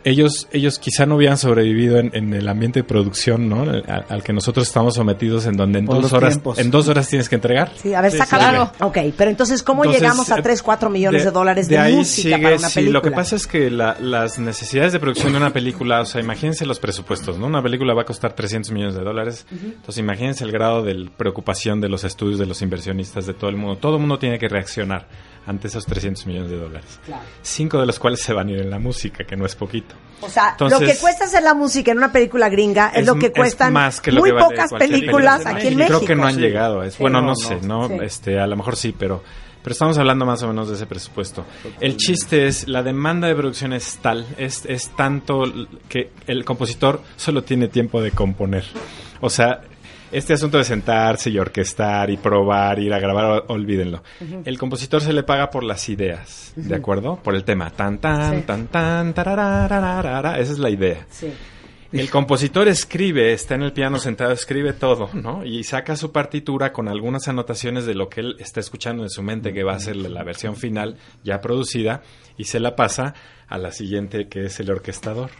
ellos, 0.04 0.48
ellos 0.52 0.78
quizá 0.78 1.06
no 1.06 1.16
hubieran 1.16 1.38
sobrevivido 1.38 1.98
en, 1.98 2.10
en 2.14 2.32
el 2.34 2.48
ambiente 2.48 2.80
de 2.80 2.84
producción, 2.84 3.48
¿no? 3.48 3.62
Al, 3.62 4.04
al 4.08 4.22
que 4.22 4.32
nosotros 4.32 4.66
estamos 4.66 4.94
sometidos, 4.94 5.46
en 5.46 5.56
donde 5.56 5.78
en 5.80 5.86
Por 5.86 6.00
dos 6.00 6.12
horas, 6.12 6.30
tiempos. 6.34 6.58
en 6.58 6.70
dos 6.70 6.88
horas 6.88 7.08
tienes 7.08 7.28
que 7.28 7.34
entregar. 7.34 7.72
Sí, 7.76 7.94
a 7.94 8.00
ver, 8.00 8.12
Sí, 8.12 8.18
claro. 8.28 8.70
Ok, 8.80 8.98
pero 9.16 9.30
entonces, 9.30 9.62
¿cómo 9.62 9.82
Entonces, 9.84 10.02
llegamos 10.02 10.30
a 10.30 10.38
eh, 10.38 10.42
3, 10.42 10.62
4 10.62 10.90
millones 10.90 11.24
de, 11.24 11.30
dólares 11.30 11.68
de, 11.68 11.78
ahí 11.78 11.94
música 11.96 12.36
sigue, 12.36 12.42
para 12.42 12.56
una 12.56 12.68
sí, 12.68 12.74
película? 12.74 12.98
lo 12.98 13.02
que 13.02 13.10
pasa 13.12 13.36
es 13.36 13.46
que 13.46 13.70
la- 13.70 13.96
las 14.00 14.38
necesidades 14.38 14.92
de 14.92 15.00
producción 15.00 15.32
de 15.32 15.38
una 15.38 15.50
película, 15.52 16.00
o 16.00 16.06
sea, 16.06 16.20
imagínense 16.20 16.66
los 16.66 16.78
presupuestos, 16.78 17.38
¿no? 17.38 17.46
Una 17.46 17.62
película 17.62 17.94
va 17.94 18.02
a 18.02 18.06
costar 18.06 18.32
300 18.34 18.70
millones 18.72 18.94
de 18.94 19.02
dólares. 19.02 19.46
Entonces, 19.50 19.98
imagínense 19.98 20.44
el 20.44 20.52
grado 20.52 20.82
de 20.82 21.08
preocupación 21.16 21.80
de 21.80 21.88
los 21.88 22.04
estudios, 22.04 22.38
de 22.38 22.46
los 22.46 22.62
inversionistas, 22.62 23.26
de 23.26 23.34
todo 23.34 23.50
el 23.50 23.56
mundo. 23.56 23.76
Todo 23.78 23.94
el 23.96 24.00
mundo 24.00 24.18
tiene 24.18 24.38
que 24.38 24.48
reaccionar 24.48 25.06
ante 25.46 25.68
esos 25.68 25.84
300 25.86 26.26
millones 26.26 26.50
de 26.50 26.56
dólares. 26.58 27.00
Claro. 27.04 27.22
Cinco 27.42 27.78
de 27.80 27.86
los 27.86 27.98
cuales 27.98 28.20
se 28.20 28.32
van 28.32 28.48
a 28.48 28.50
ir 28.52 28.58
en 28.60 28.70
la 28.70 28.78
música, 28.78 29.24
que 29.24 29.36
no 29.36 29.46
es 29.46 29.54
poquito. 29.56 29.94
O 30.20 30.28
sea, 30.28 30.50
Entonces- 30.50 30.80
lo 30.80 30.86
que 30.86 30.96
cuesta 30.98 31.24
hacer 31.24 31.42
la 31.42 31.54
música 31.54 31.90
en 31.92 31.98
una 31.98 32.12
película 32.12 32.48
gringa 32.48 32.88
es, 32.90 33.00
Es- 33.00 33.06
lo 33.06 33.14
que 33.16 33.26
es 33.26 33.32
cuestan 33.32 33.72
más 33.72 34.00
que 34.00 34.12
lo 34.12 34.20
muy 34.20 34.30
que 34.30 34.34
vale 34.34 34.46
pocas 34.46 34.70
películas 34.72 35.38
película. 35.42 35.58
aquí 35.58 35.66
en 35.68 35.76
México. 35.76 35.96
Creo 35.98 36.08
que 36.08 36.14
no 36.14 36.26
han 36.26 36.34
Sí. 36.34 36.40
llegado. 36.40 36.90
Sí. 36.90 36.96
bueno, 37.00 37.20
no, 37.20 37.28
No, 37.28 37.34
sé, 37.36 37.58
no. 37.62 37.86
Este, 38.02 38.38
a 38.38 38.46
lo 38.46 38.56
mejor 38.56 38.76
sí, 38.76 38.94
pero, 38.96 39.22
pero 39.62 39.72
estamos 39.72 39.96
hablando 39.98 40.26
más 40.26 40.42
o 40.42 40.48
menos 40.48 40.68
de 40.68 40.74
ese 40.74 40.86
presupuesto. 40.86 41.44
El 41.80 41.96
chiste 41.96 42.46
es, 42.46 42.68
la 42.68 42.82
demanda 42.82 43.26
de 43.28 43.34
producción 43.34 43.72
es 43.72 43.98
tal, 44.02 44.26
es, 44.36 44.64
es 44.66 44.90
tanto 44.90 45.44
que 45.88 46.10
el 46.26 46.44
compositor 46.44 47.00
solo 47.16 47.42
tiene 47.42 47.68
tiempo 47.68 48.00
de 48.02 48.10
componer. 48.10 48.64
O 49.22 49.30
sea, 49.30 49.62
este 50.12 50.32
asunto 50.34 50.58
de 50.58 50.64
sentarse 50.64 51.30
y 51.30 51.38
orquestar 51.38 52.10
y 52.10 52.16
probar, 52.16 52.78
ir 52.78 52.92
a 52.92 52.98
grabar, 52.98 53.44
olvídenlo. 53.48 54.02
El 54.44 54.58
compositor 54.58 55.00
se 55.00 55.12
le 55.12 55.22
paga 55.22 55.50
por 55.50 55.64
las 55.64 55.88
ideas, 55.88 56.52
¿de 56.56 56.74
acuerdo? 56.74 57.16
Por 57.22 57.34
el 57.34 57.44
tema. 57.44 57.70
Tan, 57.70 57.98
tan, 57.98 58.36
Sí. 58.40 58.42
tan, 58.46 58.66
tan, 58.68 59.12
tararararara. 59.14 60.38
Esa 60.38 60.52
es 60.52 60.58
la 60.58 60.70
idea. 60.70 61.06
Sí. 61.10 61.32
El 61.92 62.08
compositor 62.08 62.68
escribe, 62.68 63.32
está 63.32 63.56
en 63.56 63.62
el 63.62 63.72
piano 63.72 63.98
sentado, 63.98 64.30
escribe 64.30 64.72
todo, 64.72 65.10
¿no? 65.12 65.44
Y 65.44 65.64
saca 65.64 65.96
su 65.96 66.12
partitura 66.12 66.72
con 66.72 66.86
algunas 66.86 67.26
anotaciones 67.26 67.84
de 67.84 67.96
lo 67.96 68.08
que 68.08 68.20
él 68.20 68.36
está 68.38 68.60
escuchando 68.60 69.02
en 69.02 69.10
su 69.10 69.24
mente, 69.24 69.52
que 69.52 69.64
va 69.64 69.74
a 69.74 69.80
ser 69.80 69.96
la 69.96 70.08
la 70.08 70.22
versión 70.22 70.54
final 70.54 70.98
ya 71.24 71.40
producida, 71.40 72.02
y 72.36 72.44
se 72.44 72.60
la 72.60 72.76
pasa 72.76 73.14
a 73.48 73.58
la 73.58 73.72
siguiente, 73.72 74.28
que 74.28 74.44
es 74.44 74.60
el 74.60 74.70
orquestador. 74.70 75.30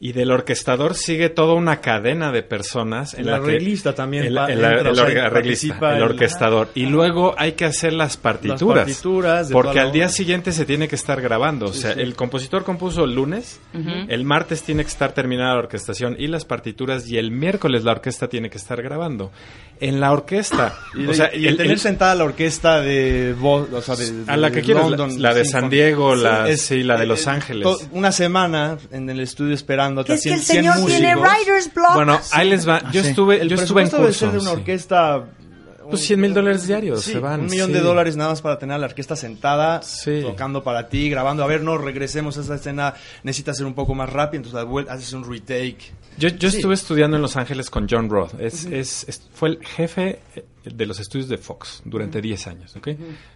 Y 0.00 0.12
del 0.12 0.30
orquestador 0.32 0.94
sigue 0.94 1.30
toda 1.30 1.54
una 1.54 1.80
cadena 1.80 2.30
de 2.32 2.42
personas. 2.42 3.14
En 3.14 3.20
El 3.20 3.26
la 3.26 3.38
que- 3.40 3.44
arreglista 3.44 3.94
también 3.94 4.24
El, 4.24 4.36
el- 4.36 4.50
entra, 4.50 4.80
el 4.80 4.86
orga- 4.98 5.24
arreglista, 5.26 5.90
el 5.92 5.96
el- 5.98 6.02
orquestador. 6.02 6.68
Y 6.74 6.86
luego 6.86 7.34
hay 7.38 7.52
que 7.52 7.64
hacer 7.64 7.92
las 7.94 8.16
partituras. 8.16 8.84
partituras 8.84 9.48
de 9.48 9.52
porque 9.52 9.80
al 9.80 9.92
día 9.92 10.08
siguiente 10.08 10.52
se 10.52 10.66
tiene 10.66 10.88
que 10.88 10.96
estar 10.96 11.22
grabando. 11.22 11.66
o 11.66 11.72
sea, 11.72 11.92
el 11.92 12.14
compositor 12.16 12.64
compuso 12.64 13.04
el 13.04 13.14
lunes, 13.14 13.60
el 13.72 14.24
martes 14.24 14.62
tiene 14.62 14.82
que 14.82 14.88
estar 14.90 15.12
terminada 15.12 15.54
la 15.54 15.60
orquestación 15.60 16.16
y 16.18 16.26
las 16.26 16.44
partituras, 16.44 17.08
y 17.08 17.16
el 17.16 17.30
miércoles 17.30 17.84
la 17.84 17.92
orquesta 17.92 18.28
tiene 18.28 18.50
que 18.50 18.58
estar 18.58 18.82
grabando. 18.82 19.30
En 19.80 20.00
la 20.00 20.12
orquesta, 20.12 20.78
Y, 20.94 21.06
o 21.06 21.14
sea, 21.14 21.34
y 21.34 21.46
el- 21.48 21.56
tener 21.56 21.72
el- 21.72 21.78
sentada 21.80 22.14
la 22.14 22.24
orquesta 22.24 22.80
de, 22.80 23.34
Bo- 23.38 23.66
o 23.72 23.80
sea, 23.82 23.96
de, 23.96 24.24
A 24.28 24.36
la 24.36 24.48
de 24.50 24.54
que 24.56 24.62
quieras, 24.62 24.88
la- 24.90 25.06
la 25.08 25.34
de 25.34 25.44
San. 25.44 25.68
Diego, 25.68 26.14
la- 26.14 26.56
sí, 26.56 26.82
la 26.84 26.96
de 26.96 27.06
Los 27.06 27.26
eh, 27.26 27.30
Ángeles. 27.30 27.62
to- 27.64 27.78
Una 27.92 28.12
semana 28.12 28.76
en 28.92 29.08
el 29.10 29.20
estudio 29.20 29.52
esperando. 29.54 29.83
Que 30.04 30.14
es 30.14 30.22
que 30.22 30.32
el 30.34 30.40
señor 30.40 30.84
tiene 30.86 31.14
writer's 31.16 31.72
block. 31.72 31.94
bueno, 31.94 32.20
ahí 32.32 32.48
les 32.48 32.68
va. 32.68 32.90
Yo 32.92 33.00
estuve, 33.00 33.40
El 33.40 33.48
yo 33.48 33.56
estuve 33.56 33.82
en 33.82 33.88
presupuesto 33.90 33.96
debe 33.96 34.08
curso. 34.08 34.18
ser 34.20 34.30
de 34.32 34.38
una 34.38 34.50
sí. 34.50 34.56
orquesta... 34.56 35.24
Pues 35.86 36.00
100 36.06 36.18
mil 36.18 36.32
dólares 36.32 36.66
diarios 36.66 37.02
Sí, 37.02 37.12
se 37.12 37.18
van. 37.18 37.40
un 37.40 37.46
millón 37.50 37.66
sí. 37.66 37.74
de 37.74 37.80
dólares 37.80 38.16
nada 38.16 38.30
más 38.30 38.40
para 38.40 38.58
tener 38.58 38.74
a 38.74 38.78
la 38.78 38.86
orquesta 38.86 39.16
sentada, 39.16 39.82
Sí. 39.82 40.20
tocando 40.22 40.64
para 40.64 40.88
ti, 40.88 41.10
grabando. 41.10 41.44
A 41.44 41.46
ver, 41.46 41.60
no, 41.60 41.76
regresemos 41.76 42.38
a 42.38 42.40
esa 42.40 42.54
escena, 42.54 42.94
necesita 43.22 43.52
ser 43.52 43.66
un 43.66 43.74
poco 43.74 43.94
más 43.94 44.10
rápido, 44.10 44.44
entonces 44.44 44.86
la 44.86 44.92
haces 44.94 45.12
un 45.12 45.30
retake. 45.30 45.92
Yo, 46.16 46.30
yo 46.30 46.48
Sí. 46.48 46.56
estuve 46.56 46.72
estudiando 46.72 47.16
en 47.18 47.22
Los 47.22 47.36
Ángeles 47.36 47.68
con 47.68 47.86
John 47.86 48.08
Roth. 48.08 48.32
Es, 48.40 48.64
es- 48.64 49.04
es- 49.06 49.28
fue 49.34 49.50
el 49.50 49.58
jefe 49.62 50.20
eh, 50.34 50.44
de 50.64 50.86
los 50.86 51.00
estudios 51.00 51.28
de 51.28 51.36
Fox 51.36 51.82
durante 51.84 52.22
10 52.22 52.46
años. 52.46 52.74
¿ok? 52.76 52.88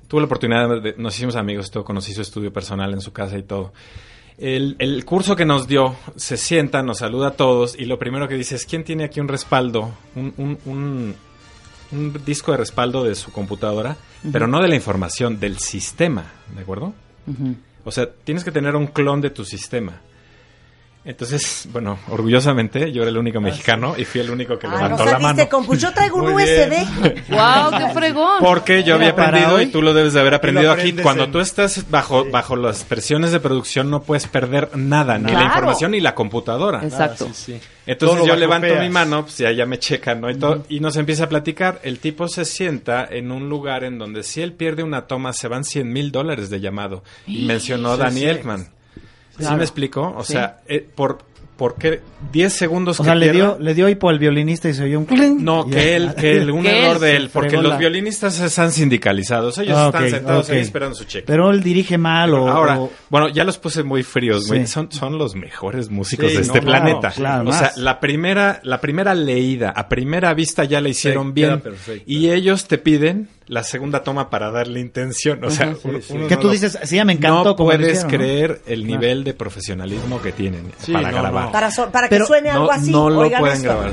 Tuve 0.08 0.20
la 0.22 0.24
oportunidad, 0.24 0.80
de, 0.80 0.94
nos 0.96 1.14
hicimos 1.16 1.36
amigos, 1.36 1.70
todo, 1.70 1.84
conocí 1.84 2.14
su 2.14 2.22
estudio 2.22 2.50
personal 2.50 2.94
en 2.94 3.02
su 3.02 3.12
casa 3.12 3.36
y 3.36 3.42
todo. 3.42 3.74
El, 4.38 4.76
el 4.78 5.04
curso 5.04 5.34
que 5.34 5.44
nos 5.44 5.66
dio, 5.66 5.96
se 6.16 6.36
sienta, 6.36 6.82
nos 6.82 6.98
saluda 6.98 7.28
a 7.28 7.32
todos 7.32 7.76
y 7.78 7.86
lo 7.86 7.98
primero 7.98 8.28
que 8.28 8.36
dice 8.36 8.54
es, 8.54 8.66
¿quién 8.66 8.84
tiene 8.84 9.04
aquí 9.04 9.18
un 9.20 9.26
respaldo? 9.28 9.90
Un, 10.14 10.32
un- 10.36 10.58
un- 10.64 11.14
un 11.90 12.20
disco 12.24 12.52
de 12.52 12.58
respaldo 12.58 13.02
de 13.02 13.14
su 13.14 13.32
computadora, 13.32 13.96
pero 14.30 14.46
no 14.46 14.60
de 14.60 14.68
la 14.68 14.74
información, 14.76 15.40
del 15.40 15.58
sistema, 15.58 16.30
¿de 16.54 16.60
acuerdo? 16.62 16.92
O 17.84 17.90
sea, 17.90 18.08
tienes 18.24 18.44
que 18.44 18.52
tener 18.52 18.76
un 18.76 18.86
clon 18.88 19.20
de 19.20 19.30
tu 19.30 19.44
sistema. 19.44 20.00
Entonces, 21.04 21.66
bueno, 21.72 21.98
orgullosamente 22.08 22.92
yo 22.92 23.02
era 23.02 23.10
el 23.10 23.16
único 23.16 23.40
mexicano 23.40 23.94
y 23.96 24.04
fui 24.04 24.20
el 24.20 24.30
único 24.30 24.58
que 24.58 24.66
Ah, 24.66 24.70
no 24.70 24.76
levantó 24.76 25.04
la 25.06 25.18
mano. 25.18 25.48
con, 25.48 25.64
pues 25.64 25.80
yo 25.80 25.92
traigo 25.92 26.18
un. 26.18 26.28
USB. 26.34 27.30
¡Wow! 27.30 27.70
¡Qué 27.78 27.88
fregón! 27.94 28.36
Porque 28.40 28.82
yo 28.84 28.96
había 28.96 29.10
aprendido 29.10 29.60
y 29.60 29.66
tú 29.66 29.80
lo 29.82 29.94
debes 29.94 30.12
de 30.12 30.20
haber 30.20 30.34
aprendido 30.34 30.70
aquí. 30.72 30.92
Cuando 30.94 31.24
en- 31.24 31.32
tú 31.32 31.40
estás 31.40 31.90
bajo, 31.90 32.26
bajo 32.30 32.56
las 32.56 32.84
presiones 32.84 33.32
de 33.32 33.40
producción 33.40 33.90
no 33.90 34.02
puedes 34.02 34.26
perder 34.26 34.76
nada, 34.76 35.18
ni 35.18 35.32
la 35.32 35.44
información 35.44 35.92
ni 35.92 36.00
la 36.00 36.14
computadora. 36.14 36.82
Exacto. 36.84 37.26
Ah, 37.30 37.34
sí, 37.34 37.52
sí. 37.54 37.60
Entonces 37.86 38.18
Todo 38.18 38.26
yo 38.26 38.36
levanto 38.36 38.74
mi 38.80 38.90
mano, 38.90 39.22
pues 39.22 39.38
ya, 39.38 39.50
ya 39.50 39.64
me 39.64 39.78
checan, 39.78 40.20
¿no? 40.20 40.30
Y, 40.30 40.34
todo, 40.34 40.64
y 40.68 40.80
nos 40.80 40.96
empieza 40.96 41.24
a 41.24 41.28
platicar. 41.30 41.80
El 41.82 42.00
tipo 42.00 42.28
se 42.28 42.44
sienta 42.44 43.06
en 43.10 43.32
un 43.32 43.48
lugar 43.48 43.82
en 43.84 43.98
donde 43.98 44.22
si 44.22 44.42
él 44.42 44.52
pierde 44.52 44.82
una 44.82 45.06
toma 45.06 45.32
se 45.32 45.48
van 45.48 45.64
100 45.64 45.90
mil 45.90 46.12
dólares 46.12 46.50
de 46.50 46.60
llamado. 46.60 47.02
Y 47.26 47.46
mencionó 47.46 47.92
a 47.92 47.96
Danny 47.96 48.26
Elfman. 49.38 49.48
¿Sí 49.52 49.56
me 49.56 49.62
explico? 49.64 50.14
O 50.16 50.24
Sí. 50.24 50.32
sea, 50.34 50.58
eh, 50.66 50.86
por, 50.94 51.18
¿por 51.56 51.74
qué 51.76 52.00
10 52.32 52.52
segundos 52.52 53.00
O 53.00 53.02
que 53.02 53.08
sea, 53.08 53.14
le 53.16 53.26
pierda- 53.32 53.56
dio, 53.56 53.58
le 53.58 53.74
dio 53.74 53.88
hipo 53.88 54.08
al 54.08 54.18
violinista 54.20 54.68
y 54.68 54.74
se 54.74 54.84
oyó 54.84 54.98
un 54.98 55.06
clink. 55.06 55.40
No, 55.40 55.66
que 55.68 55.96
él, 55.96 56.14
que 56.14 56.36
él, 56.36 56.50
un 56.52 56.62
Que 56.64 56.82
error 56.84 56.98
de 57.00 57.16
él, 57.16 57.30
porque 57.32 57.56
los 57.56 57.76
violinistas 57.78 58.38
están 58.40 58.70
sindicalizados, 58.70 59.58
ellos 59.58 59.76
Ah, 59.76 59.86
están 59.86 60.10
sentados 60.10 60.50
ahí 60.50 60.58
esperando 60.60 60.94
su 60.94 61.04
cheque. 61.04 61.24
Pero 61.26 61.50
él 61.50 61.62
dirige 61.62 61.98
mal 61.98 62.32
o... 62.34 62.48
Ahora, 62.48 62.80
o- 62.80 62.90
bueno, 63.10 63.28
ya 63.28 63.42
los 63.44 63.58
puse 63.58 63.82
muy 63.82 64.02
fríos, 64.04 64.46
güey. 64.48 64.60
Sí. 64.66 64.66
Son, 64.72 64.92
son 64.92 65.18
los 65.18 65.34
mejores 65.34 65.90
músicos 65.90 66.30
Sí, 66.30 66.36
de 66.36 66.42
este 66.42 66.60
no, 66.60 66.66
planeta. 66.66 67.10
claro, 67.10 67.44
claro, 67.44 67.50
o 67.50 67.52
sea, 67.52 67.62
más. 67.68 67.76
la 67.76 67.98
primera, 68.00 68.60
la 68.62 68.80
primera 68.80 69.14
leída, 69.14 69.70
a 69.70 69.88
primera 69.88 70.32
vista 70.34 70.64
ya 70.64 70.80
la 70.80 70.88
hicieron 70.90 71.28
Sí, 71.28 71.32
bien. 71.32 71.62
Y 72.06 72.30
ellos 72.30 72.66
te 72.68 72.78
piden 72.78 73.28
la 73.48 73.64
segunda 73.64 74.02
toma 74.04 74.30
para 74.30 74.50
darle 74.50 74.78
intención. 74.80 75.42
O 75.44 75.50
sea, 75.50 75.74
uno- 75.84 76.00
sí. 76.00 76.12
uno 76.14 76.28
que 76.28 76.34
no 76.36 76.40
tú 76.40 76.46
lo- 76.48 76.52
dices, 76.52 76.78
sí, 76.84 76.96
ya 76.96 77.04
me 77.04 77.14
encantó 77.14 77.44
No 77.44 77.56
como 77.56 77.70
puedes 77.70 77.88
hicieron, 77.98 78.12
¿no? 78.12 78.18
creer 78.18 78.62
el 78.66 78.86
nivel 78.86 79.24
de 79.24 79.34
profesionalismo 79.34 80.22
que 80.22 80.32
tienen 80.32 80.70
Sí, 80.78 80.92
para 80.92 81.10
no, 81.10 81.18
grabar. 81.18 81.44
no. 81.46 81.52
Para, 81.52 81.70
so- 81.70 81.90
para 81.90 82.08
que 82.08 82.14
Pero 82.14 82.26
suene 82.26 82.50
algo 82.50 82.70
así. 82.70 82.90
no 82.90 83.10
lo 83.10 83.16
pueden 83.28 83.56
esto. 83.56 83.62
grabar. 83.64 83.90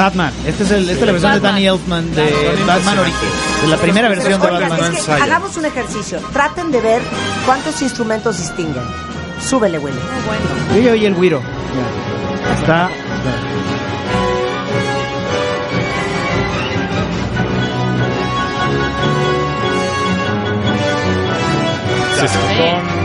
Batman. 0.00 0.32
Este 0.46 0.62
es 0.64 0.70
el, 0.70 0.88
esta 0.88 1.00
es 1.00 1.06
la 1.06 1.12
versión 1.12 1.32
de 1.32 1.38
Batman. 1.40 1.52
Danny 1.52 1.66
Elfman 1.66 2.14
de 2.14 2.22
Batman 2.66 2.96
impresionantes. 2.96 3.62
De 3.62 3.68
la 3.68 3.76
primera 3.76 4.08
versión 4.08 4.40
de 4.40 4.46
Oigan, 4.46 4.70
Batman. 4.70 4.94
es 4.94 5.04
que 5.04 5.12
hagamos 5.12 5.56
un 5.58 5.64
ejercicio. 5.66 6.18
Traten 6.32 6.70
de 6.70 6.80
ver 6.80 7.02
cuántos 7.44 7.82
instrumentos 7.82 8.38
distinguen. 8.38 8.82
Súbele, 9.46 9.78
Willy. 9.78 9.98
Yo 10.74 10.80
ya 10.80 10.92
oí 10.92 11.04
el 11.04 11.14
güiro. 11.14 11.42
Ya. 11.42 12.54
Está... 12.60 12.90
Sí, 22.20 22.26
sí. 22.28 22.36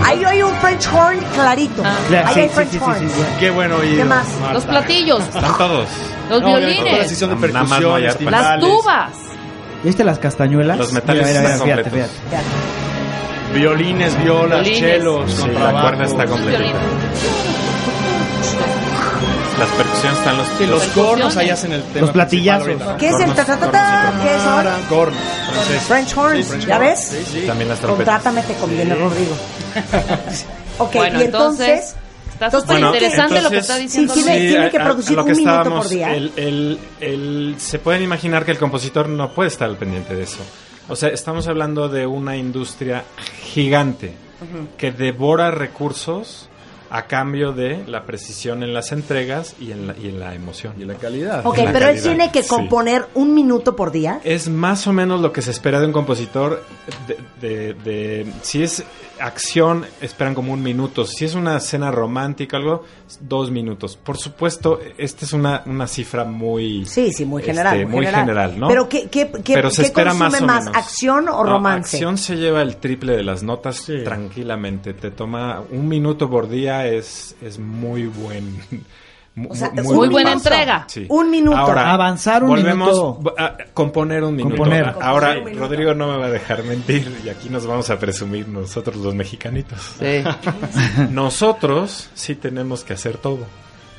Ahí 0.04 0.24
hay 0.25 0.42
un 0.44 0.54
French 0.56 0.88
horn 0.94 1.20
clarito. 1.34 1.82
Ah. 1.86 1.96
Ahí 2.25 2.34
sí, 2.34 2.40
hay 2.42 2.50
French 2.50 2.72
sí, 2.72 2.78
sí, 2.78 2.84
horn. 2.84 3.10
Qué 3.40 3.50
bueno 3.50 3.78
oído. 3.78 3.98
¿Qué 3.98 4.06
más? 4.06 4.28
Marta. 4.40 4.54
Los 4.54 4.66
platillos, 4.66 5.24
Están 5.24 5.58
todos. 5.58 5.88
Los 6.29 6.41
No, 6.41 6.48
la 6.50 6.58
violines, 6.58 7.08
sesión 7.10 7.39
de 7.41 7.48
Nada 7.48 7.65
más 7.65 7.82
no 7.82 7.96
hay 7.96 8.03
percusión, 8.03 8.34
arpa. 8.34 8.50
las 8.50 8.60
tubas. 8.60 9.12
¿Viste 9.84 10.03
las 10.03 10.20
castañuelas? 10.20 10.77
Los 10.77 10.91
metales 10.94 11.27
Mira, 11.27 11.41
mira, 11.41 11.53
mira, 11.53 11.63
fíjate, 11.65 11.84
completos. 11.84 12.12
fíjate. 12.29 12.46
Violines, 13.60 14.24
violas, 14.24 14.50
Violines. 14.63 14.79
chelos, 14.79 15.32
Sí, 15.32 15.48
la 15.50 15.72
cuerda 15.82 16.03
está 16.05 16.25
completa. 16.25 16.58
Violines. 16.60 16.82
Las 19.60 19.70
percusiones 19.70 20.17
están 20.20 20.38
los... 20.38 20.48
Sí, 20.58 20.65
los 20.65 20.84
cornos 20.88 21.38
ahí 21.38 21.50
hacen 21.50 21.72
el 21.72 21.82
tema. 21.84 22.01
Los 22.01 22.12
platillazos. 22.12 22.67
¿Qué 23.00 23.08
es 23.08 23.13
el 23.13 23.20
Cornos, 23.20 23.36
ta 23.38 23.46
ta 23.46 23.58
ta 23.58 23.72
ta? 23.72 24.13
¿Qué 24.22 24.38
son? 24.39 24.48
Ahora, 24.50 24.77
corno, 24.89 25.17
francés. 25.53 25.84
French 25.84 26.17
horns, 26.17 26.38
Sí, 26.39 26.44
French 26.44 26.65
¿ya 26.65 26.77
ves? 26.77 27.00
Sí, 27.00 27.25
sí. 27.32 27.48
También 27.48 27.70
las 27.70 27.79
trompetas. 27.79 28.15
Contrátame, 28.22 28.41
te 28.53 28.60
conviene, 28.60 28.96
Rodrigo. 28.96 29.34
ok, 30.79 30.94
Bueno, 30.96 31.22
y 31.22 31.24
entonces... 31.24 31.96
Está 32.36 32.51
súper 32.51 32.80
interesante 32.80 33.42
lo 33.42 33.50
que 33.50 33.58
está 33.58 33.77
diciendo. 33.77 34.13
Sí, 34.13 34.22
tiene- 34.24 34.39
Luis. 34.39 34.51
tiene 34.51 34.70
que 34.70 34.77
a- 34.77 34.84
producir 34.84 35.13
a 35.13 35.15
lo 35.15 35.22
un 35.24 35.27
que 35.27 35.34
minuto 35.36 35.51
estábamos, 35.58 35.86
por 35.86 35.94
día. 35.94 36.15
el- 36.15 36.32
el- 36.36 36.80
el- 37.01 37.56
se 37.58 37.80
pueden 37.80 38.04
imaginar 38.04 38.46
que 38.46 38.51
el 38.51 38.58
compositor 38.58 39.08
no 39.10 39.32
puede 39.32 39.48
estar 39.50 39.70
al 39.70 39.77
pendiente 39.77 40.13
de 40.15 40.24
eso. 40.24 40.39
O 40.88 40.96
sea, 40.96 41.10
estamos 41.10 41.48
hablando 41.48 41.89
de 41.89 42.06
una 42.06 42.36
industria 42.38 43.04
gigante 43.54 44.13
que 44.77 44.92
devora 44.92 45.50
recursos 45.50 46.50
a 46.89 47.08
cambio 47.08 47.51
de 47.51 47.84
la 47.88 48.06
precisión 48.06 48.63
en 48.63 48.74
las 48.74 48.92
entregas 48.92 49.56
y 49.60 49.72
en 49.72 49.88
la, 49.88 49.96
y 49.98 50.10
en 50.10 50.20
la 50.20 50.36
emoción. 50.36 50.74
Y 50.80 50.86
la 50.86 50.96
calidad. 50.96 51.46
Ok, 51.46 51.58
la 51.60 51.72
pero 51.74 51.88
él 51.89 52.01
tiene 52.01 52.32
que 52.32 52.44
sí. 52.44 52.50
componer 52.50 53.06
un 53.15 53.34
minuto 53.34 53.75
por 53.75 53.92
día. 53.92 54.20
Es 54.24 54.50
más 54.50 54.86
o 54.88 54.94
menos 54.94 55.22
lo 55.22 55.32
que 55.32 55.42
se 55.42 55.51
espera 55.51 55.80
de 55.80 55.88
un 55.88 55.94
compositor. 55.94 56.63
De, 57.08 57.18
de- 57.42 57.74
de- 57.74 58.34
si 58.42 58.63
es 58.63 58.84
acción, 59.20 59.86
esperan 60.01 60.36
como 60.36 60.51
un 60.54 60.62
minuto. 60.62 61.06
Si 61.06 61.25
es 61.25 61.36
una 61.36 61.58
escena 61.58 61.89
romántica, 61.92 62.58
algo, 62.58 62.84
dos 63.22 63.50
minutos. 63.51 63.98
Por 63.98 64.18
supuesto, 64.18 64.80
esta 64.98 65.25
es 65.25 65.34
una, 65.34 65.63
una 65.65 65.88
cifra 65.88 66.25
muy. 66.25 66.86
Sí, 66.86 67.13
sí, 67.13 67.25
muy 67.25 67.42
general. 67.44 67.77
este, 67.77 67.86
muy 67.88 68.06
general, 68.06 68.60
¿no? 68.60 68.68
Pero 68.68 68.89
¿qué, 68.89 69.08
qué, 69.10 69.32
qué, 69.44 69.54
Pero 69.54 69.70
se 69.70 69.84
qué 69.84 69.88
espera 69.88 70.12
consume 70.12 70.30
más 70.30 70.42
o 70.42 70.46
más, 70.46 70.65
menos. 70.65 70.77
acción 70.77 71.30
o 71.30 71.44
No, 71.44 71.50
romance? 71.51 71.96
acción 71.98 72.18
se 72.18 72.36
lleva 72.36 72.62
el 72.62 72.77
triple 72.77 73.15
de 73.15 73.24
las 73.24 73.42
notas 73.44 73.77
Sí. 73.77 74.04
tranquilamente. 74.04 74.94
Te 74.94 75.12
toma 75.12 75.62
un 75.72 75.88
minuto 75.88 76.30
por 76.30 76.50
día, 76.50 76.75
es, 76.86 77.36
es 77.41 77.60
muy 77.60 78.08
buen. 78.08 78.60
O 79.50 79.53
sea, 79.53 79.70
Muy 79.72 80.08
buena 80.08 80.29
minuto. 80.29 80.48
entrega. 80.50 80.86
Sí. 80.88 81.08
Un 81.10 81.29
minuto. 81.29 81.58
Avanzar 81.58 82.41
un 82.41 82.51
volvemos 82.51 82.88
minuto. 82.88 83.34
a 83.38 83.58
componer 83.74 84.24
un 84.24 84.34
minuto. 84.34 84.55
Componer. 84.55 84.86
Ahora, 85.01 85.34
Componer 85.34 85.38
un 85.39 85.44
minuto. 85.44 85.65
Rodrigo 85.65 85.94
no 85.94 86.08
me 86.13 86.17
va 86.20 86.27
a 86.27 86.32
dejar 86.32 86.63
mentir 86.63 87.13
y 87.22 87.27
aquí 87.27 87.50
nos 87.50 87.67
vamos 87.67 87.89
a 87.89 88.00
presumir 88.00 88.48
nosotros 88.48 88.96
los 88.96 89.13
mexicanitos. 89.13 89.77
Sí. 90.00 90.24
Nosotros 91.12 92.10
sí 92.13 92.36
tenemos 92.36 92.86
que 92.86 92.94
hacer 92.94 93.17
todo. 93.17 93.39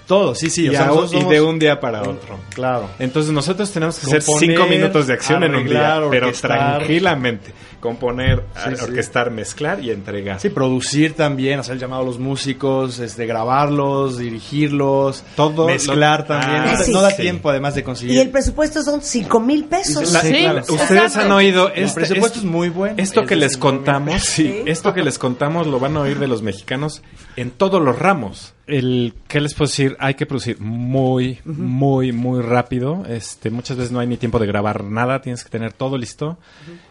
Todo, 0.06 0.34
sí, 0.34 0.50
sí. 0.50 0.66
y, 0.66 0.68
o 0.68 0.72
sea, 0.72 0.88
de 1.28 1.42
un 1.42 1.58
día 1.58 1.80
para 1.80 2.00
otro. 2.02 2.38
Claro. 2.54 2.88
Entonces 2.98 3.32
nosotros 3.32 3.70
tenemos 3.72 3.98
que 3.98 4.06
hacer 4.06 4.22
cinco 4.22 4.66
minutos 4.66 5.08
de 5.08 5.12
acción 5.12 5.42
en 5.42 5.54
un 5.54 5.66
día, 5.66 6.00
pero 6.10 6.32
tranquilamente. 6.32 7.52
Componer, 7.86 8.42
Sí, 8.54 8.70
a- 8.72 8.76
sí. 8.76 8.82
orquestar, 8.84 9.30
mezclar 9.30 9.78
y 9.82 9.90
entregar. 9.92 10.40
Sí, 10.40 10.48
producir 10.50 11.14
también, 11.14 11.60
hacer 11.60 11.74
el 11.74 11.78
llamado 11.80 12.02
a 12.02 12.04
los 12.04 12.18
músicos, 12.18 12.98
este, 12.98 13.26
grabarlos, 13.26 14.18
dirigirlos, 14.18 15.22
Todo 15.36 15.66
mezclar 15.68 16.20
lo- 16.20 16.26
también. 16.26 16.62
Ah, 16.66 16.72
no, 16.78 16.84
sí. 16.84 16.92
no 16.92 17.00
da 17.00 17.10
Sí. 17.12 17.22
tiempo 17.22 17.48
además 17.50 17.76
de 17.76 17.84
conseguir. 17.84 18.16
Y 18.16 18.18
el 18.18 18.30
presupuesto 18.30 18.82
son 18.82 19.02
5 19.02 19.38
mil 19.38 19.66
pesos. 19.66 20.12
La- 20.12 20.20
Sí, 20.22 20.32
claro. 20.32 20.58
Ustedes 20.62 20.90
Exacto. 20.90 21.20
han 21.20 21.30
oído 21.32 21.68
El 21.72 21.84
este- 21.84 21.94
presupuesto 22.00 22.38
este- 22.38 22.38
es 22.40 22.44
muy 22.52 22.68
bueno. 22.70 22.94
Esto 22.98 23.20
Es 23.22 23.28
que 23.28 23.36
les 23.36 23.56
contamos, 23.56 24.22
sí, 24.22 24.42
Sí. 24.42 24.62
esto 24.66 24.92
que 24.92 25.02
les 25.04 25.18
contamos 25.18 25.66
lo 25.68 25.78
van 25.78 25.96
a 25.96 26.00
oír 26.00 26.18
de 26.18 26.26
los 26.26 26.42
mexicanos 26.42 27.02
en 27.36 27.52
todos 27.52 27.80
los 27.80 27.96
ramos. 27.98 28.52
El 28.66 29.14
¿qué 29.28 29.40
les 29.40 29.54
puedo 29.54 29.68
decir? 29.68 29.96
Hay 30.00 30.14
que 30.14 30.26
producir 30.26 30.60
muy, 30.60 31.38
muy, 31.44 32.10
muy 32.10 32.42
rápido. 32.42 33.04
Este, 33.08 33.48
muchas 33.50 33.76
veces 33.76 33.92
no 33.92 34.00
hay 34.00 34.08
ni 34.08 34.16
tiempo 34.16 34.40
de 34.40 34.46
grabar 34.46 34.82
nada, 34.82 35.22
tienes 35.22 35.44
que 35.44 35.50
tener 35.50 35.72
todo 35.72 35.96
listo. 35.96 36.36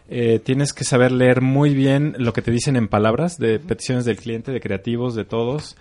Eh, 0.09 0.39
tienes 0.39 0.73
que 0.73 0.83
saber 0.83 1.11
leer 1.11 1.41
muy 1.41 1.73
bien 1.73 2.15
lo 2.19 2.31
que 2.33 2.41
te 2.41 2.51
dicen 2.51 2.75
en 2.75 2.87
palabras 2.87 3.37
de 3.37 3.59
peticiones 3.59 4.05
del 4.05 4.17
cliente, 4.17 4.51
de 4.51 4.59
creativos, 4.61 5.15
de 5.15 5.25
todos. 5.25 5.75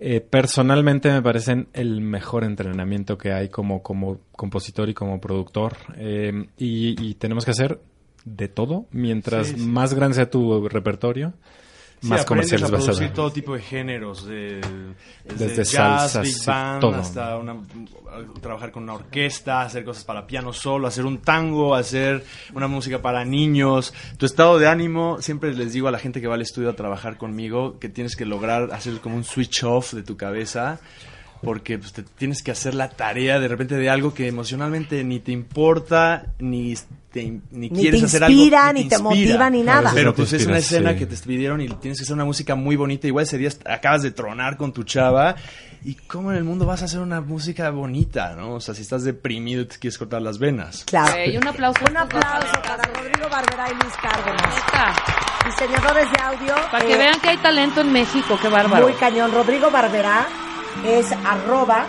Eh, 0.00 0.20
personalmente 0.20 1.10
me 1.10 1.22
parecen 1.22 1.68
el 1.72 2.00
mejor 2.00 2.44
entrenamiento 2.44 3.16
que 3.16 3.32
hay 3.32 3.48
como, 3.48 3.82
como 3.82 4.20
compositor 4.32 4.88
y 4.88 4.94
como 4.94 5.20
productor. 5.20 5.76
Eh, 5.96 6.46
y, 6.58 6.96
y 7.02 7.14
tenemos 7.14 7.44
que 7.44 7.52
hacer 7.52 7.80
de 8.24 8.48
todo. 8.48 8.86
Mientras 8.90 9.48
Sí, 9.48 9.54
sí. 9.58 9.66
más 9.66 9.94
grande 9.94 10.16
sea 10.16 10.28
tu 10.30 10.68
repertorio, 10.68 11.32
Sí, 12.04 12.10
más 12.10 12.26
comerciales 12.26 12.68
a 12.68 12.68
producir 12.68 13.14
todo 13.14 13.32
tipo 13.32 13.54
de 13.54 13.62
géneros, 13.62 14.26
de, 14.26 14.60
desde, 15.24 15.46
Desde 15.46 15.64
jazz, 15.64 16.12
salsas, 16.12 16.22
big 16.22 16.44
band, 16.44 16.80
todo. 16.82 16.94
hasta 16.96 17.38
una, 17.38 17.56
trabajar 18.42 18.70
con 18.70 18.82
una 18.82 18.92
orquesta, 18.92 19.62
hacer 19.62 19.86
cosas 19.86 20.04
para 20.04 20.26
piano 20.26 20.52
solo, 20.52 20.86
hacer 20.86 21.06
un 21.06 21.22
tango, 21.22 21.74
hacer 21.74 22.22
una 22.52 22.68
música 22.68 23.00
para 23.00 23.24
niños. 23.24 23.94
Tu 24.18 24.26
estado 24.26 24.58
de 24.58 24.68
ánimo, 24.68 25.22
siempre 25.22 25.54
les 25.54 25.72
digo 25.72 25.88
a 25.88 25.90
la 25.90 25.98
gente 25.98 26.20
que 26.20 26.26
va 26.26 26.34
al 26.34 26.42
estudio 26.42 26.68
a 26.68 26.76
trabajar 26.76 27.16
conmigo 27.16 27.78
que 27.78 27.88
tienes 27.88 28.16
que 28.16 28.26
lograr 28.26 28.70
hacer 28.72 29.00
como 29.00 29.16
un 29.16 29.24
switch 29.24 29.64
off 29.64 29.94
de 29.94 30.02
tu 30.02 30.18
cabeza. 30.18 30.80
Porque 31.44 31.78
pues, 31.78 31.92
te 31.92 32.02
tienes 32.02 32.42
que 32.42 32.50
hacer 32.50 32.74
la 32.74 32.88
tarea 32.90 33.38
de 33.38 33.48
repente 33.48 33.76
de 33.76 33.90
algo 33.90 34.14
que 34.14 34.26
emocionalmente 34.28 35.04
ni 35.04 35.20
te 35.20 35.32
importa, 35.32 36.26
ni, 36.38 36.74
te, 37.10 37.24
ni, 37.50 37.68
Ni 37.68 37.70
quieres 37.70 38.00
te 38.00 38.06
hacer 38.06 38.30
inspira, 38.30 38.68
algo. 38.68 38.82
ni 38.82 38.88
te 38.88 38.98
motiva, 38.98 39.50
ni 39.50 39.62
nada. 39.62 39.92
Pero 39.94 40.14
pues 40.14 40.32
es 40.32 40.46
una 40.46 40.58
escena 40.58 40.92
sí. 40.92 40.98
que 40.98 41.06
te 41.06 41.16
pidieron 41.16 41.60
y 41.60 41.68
tienes 41.68 41.98
que 41.98 42.02
hacer 42.04 42.14
una 42.14 42.24
música 42.24 42.54
muy 42.54 42.76
bonita. 42.76 43.06
Igual 43.06 43.24
ese 43.24 43.38
día 43.38 43.50
acabas 43.66 44.02
de 44.02 44.10
tronar 44.10 44.56
con 44.56 44.72
tu 44.72 44.82
chava. 44.84 45.36
¿Y 45.86 45.96
cómo 45.96 46.32
en 46.32 46.38
el 46.38 46.44
mundo 46.44 46.64
vas 46.64 46.80
a 46.80 46.86
hacer 46.86 47.00
una 47.00 47.20
música 47.20 47.68
bonita, 47.68 48.34
no? 48.34 48.54
O 48.54 48.60
sea, 48.60 48.74
si 48.74 48.80
estás 48.80 49.04
deprimido 49.04 49.60
y 49.60 49.66
te 49.66 49.76
quieres 49.78 49.98
cortar 49.98 50.22
las 50.22 50.38
venas. 50.38 50.84
Claro. 50.86 51.12
Ok, 51.12 51.42
un 51.42 51.46
aplauso. 51.46 51.80
Un 51.90 51.96
aplauso 51.98 52.62
para 52.62 52.82
Rodrigo 52.84 53.28
Barberá 53.30 53.68
y 53.70 53.74
Luis 53.74 53.94
Cárdenas. 54.00 54.54
Diseñadores 55.44 56.10
de 56.10 56.22
audio. 56.22 56.54
Para 56.70 56.84
eh, 56.84 56.88
que 56.88 56.96
vean 56.96 57.20
que 57.20 57.28
hay 57.28 57.36
talento 57.36 57.82
en 57.82 57.92
México, 57.92 58.38
qué 58.40 58.48
bárbaro. 58.48 58.86
Muy 58.88 58.96
cañón. 58.96 59.30
Rodrigo 59.30 59.70
Barberá 59.70 60.26
es 60.86 61.10
arroba 61.24 61.86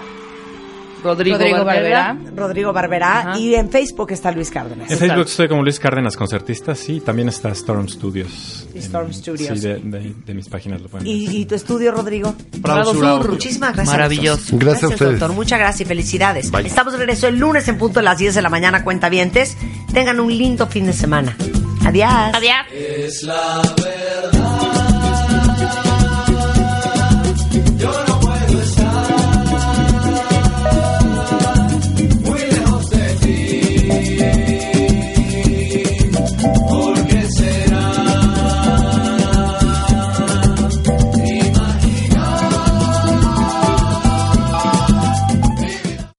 Rodrigo, 1.03 1.37
Rodrigo 1.37 1.63
Barberá. 1.63 2.13
Barberá. 2.13 2.31
Rodrigo 2.35 2.73
Barberá 2.73 3.19
Ajá. 3.19 3.37
y 3.37 3.53
en 3.53 3.69
Facebook 3.69 4.11
está 4.11 4.31
Luis 4.31 4.49
Cárdenas. 4.49 4.89
En 4.89 4.97
Facebook 4.97 5.25
estoy 5.27 5.47
como 5.47 5.61
Luis 5.61 5.79
Cárdenas, 5.79 6.17
concertista, 6.17 6.73
sí. 6.73 6.99
También 6.99 7.29
está 7.29 7.49
Storm 7.49 7.87
Studios. 7.87 8.65
Y 8.73 8.79
Storm 8.79 9.07
En- 9.07 9.13
Studios. 9.13 9.59
Sí, 9.59 9.67
de, 9.67 9.75
de- 9.77 10.15
de 10.25 10.33
mis 10.33 10.49
páginas 10.49 10.81
lo 10.81 10.87
pueden 10.89 11.05
ver. 11.05 11.15
¿Y, 11.15 11.41
y 11.41 11.45
tu 11.45 11.53
estudio, 11.53 11.91
Rodrigo? 11.91 12.33
Prado 12.59 12.91
Sur. 12.91 13.29
Muchísimas 13.29 13.75
gracias. 13.75 13.93
Maravilloso. 13.95 14.57
Gracias 14.57 14.83
a 14.83 14.87
ustedes. 14.87 15.19
doctor. 15.19 15.35
Muchas 15.35 15.59
gracias 15.59 15.81
y 15.81 15.85
felicidades. 15.85 16.51
Estamos 16.63 16.93
de 16.93 16.99
regreso 16.99 17.27
el 17.27 17.37
lunes 17.37 17.67
en 17.67 17.77
punto 17.77 17.99
de 17.99 18.03
las 18.05 18.17
10 18.17 18.33
de 18.33 18.41
la 18.41 18.49
mañana, 18.49 18.83
cuentavientes. 18.83 19.55
Tengan 19.93 20.19
un 20.19 20.35
lindo 20.35 20.65
fin 20.65 20.87
de 20.87 20.93
semana. 20.93 21.37
Adiós. 21.85 22.09
Adiós. 22.33 22.55
Es 22.73 23.21
la 23.21 23.61
verdad. 23.77 24.24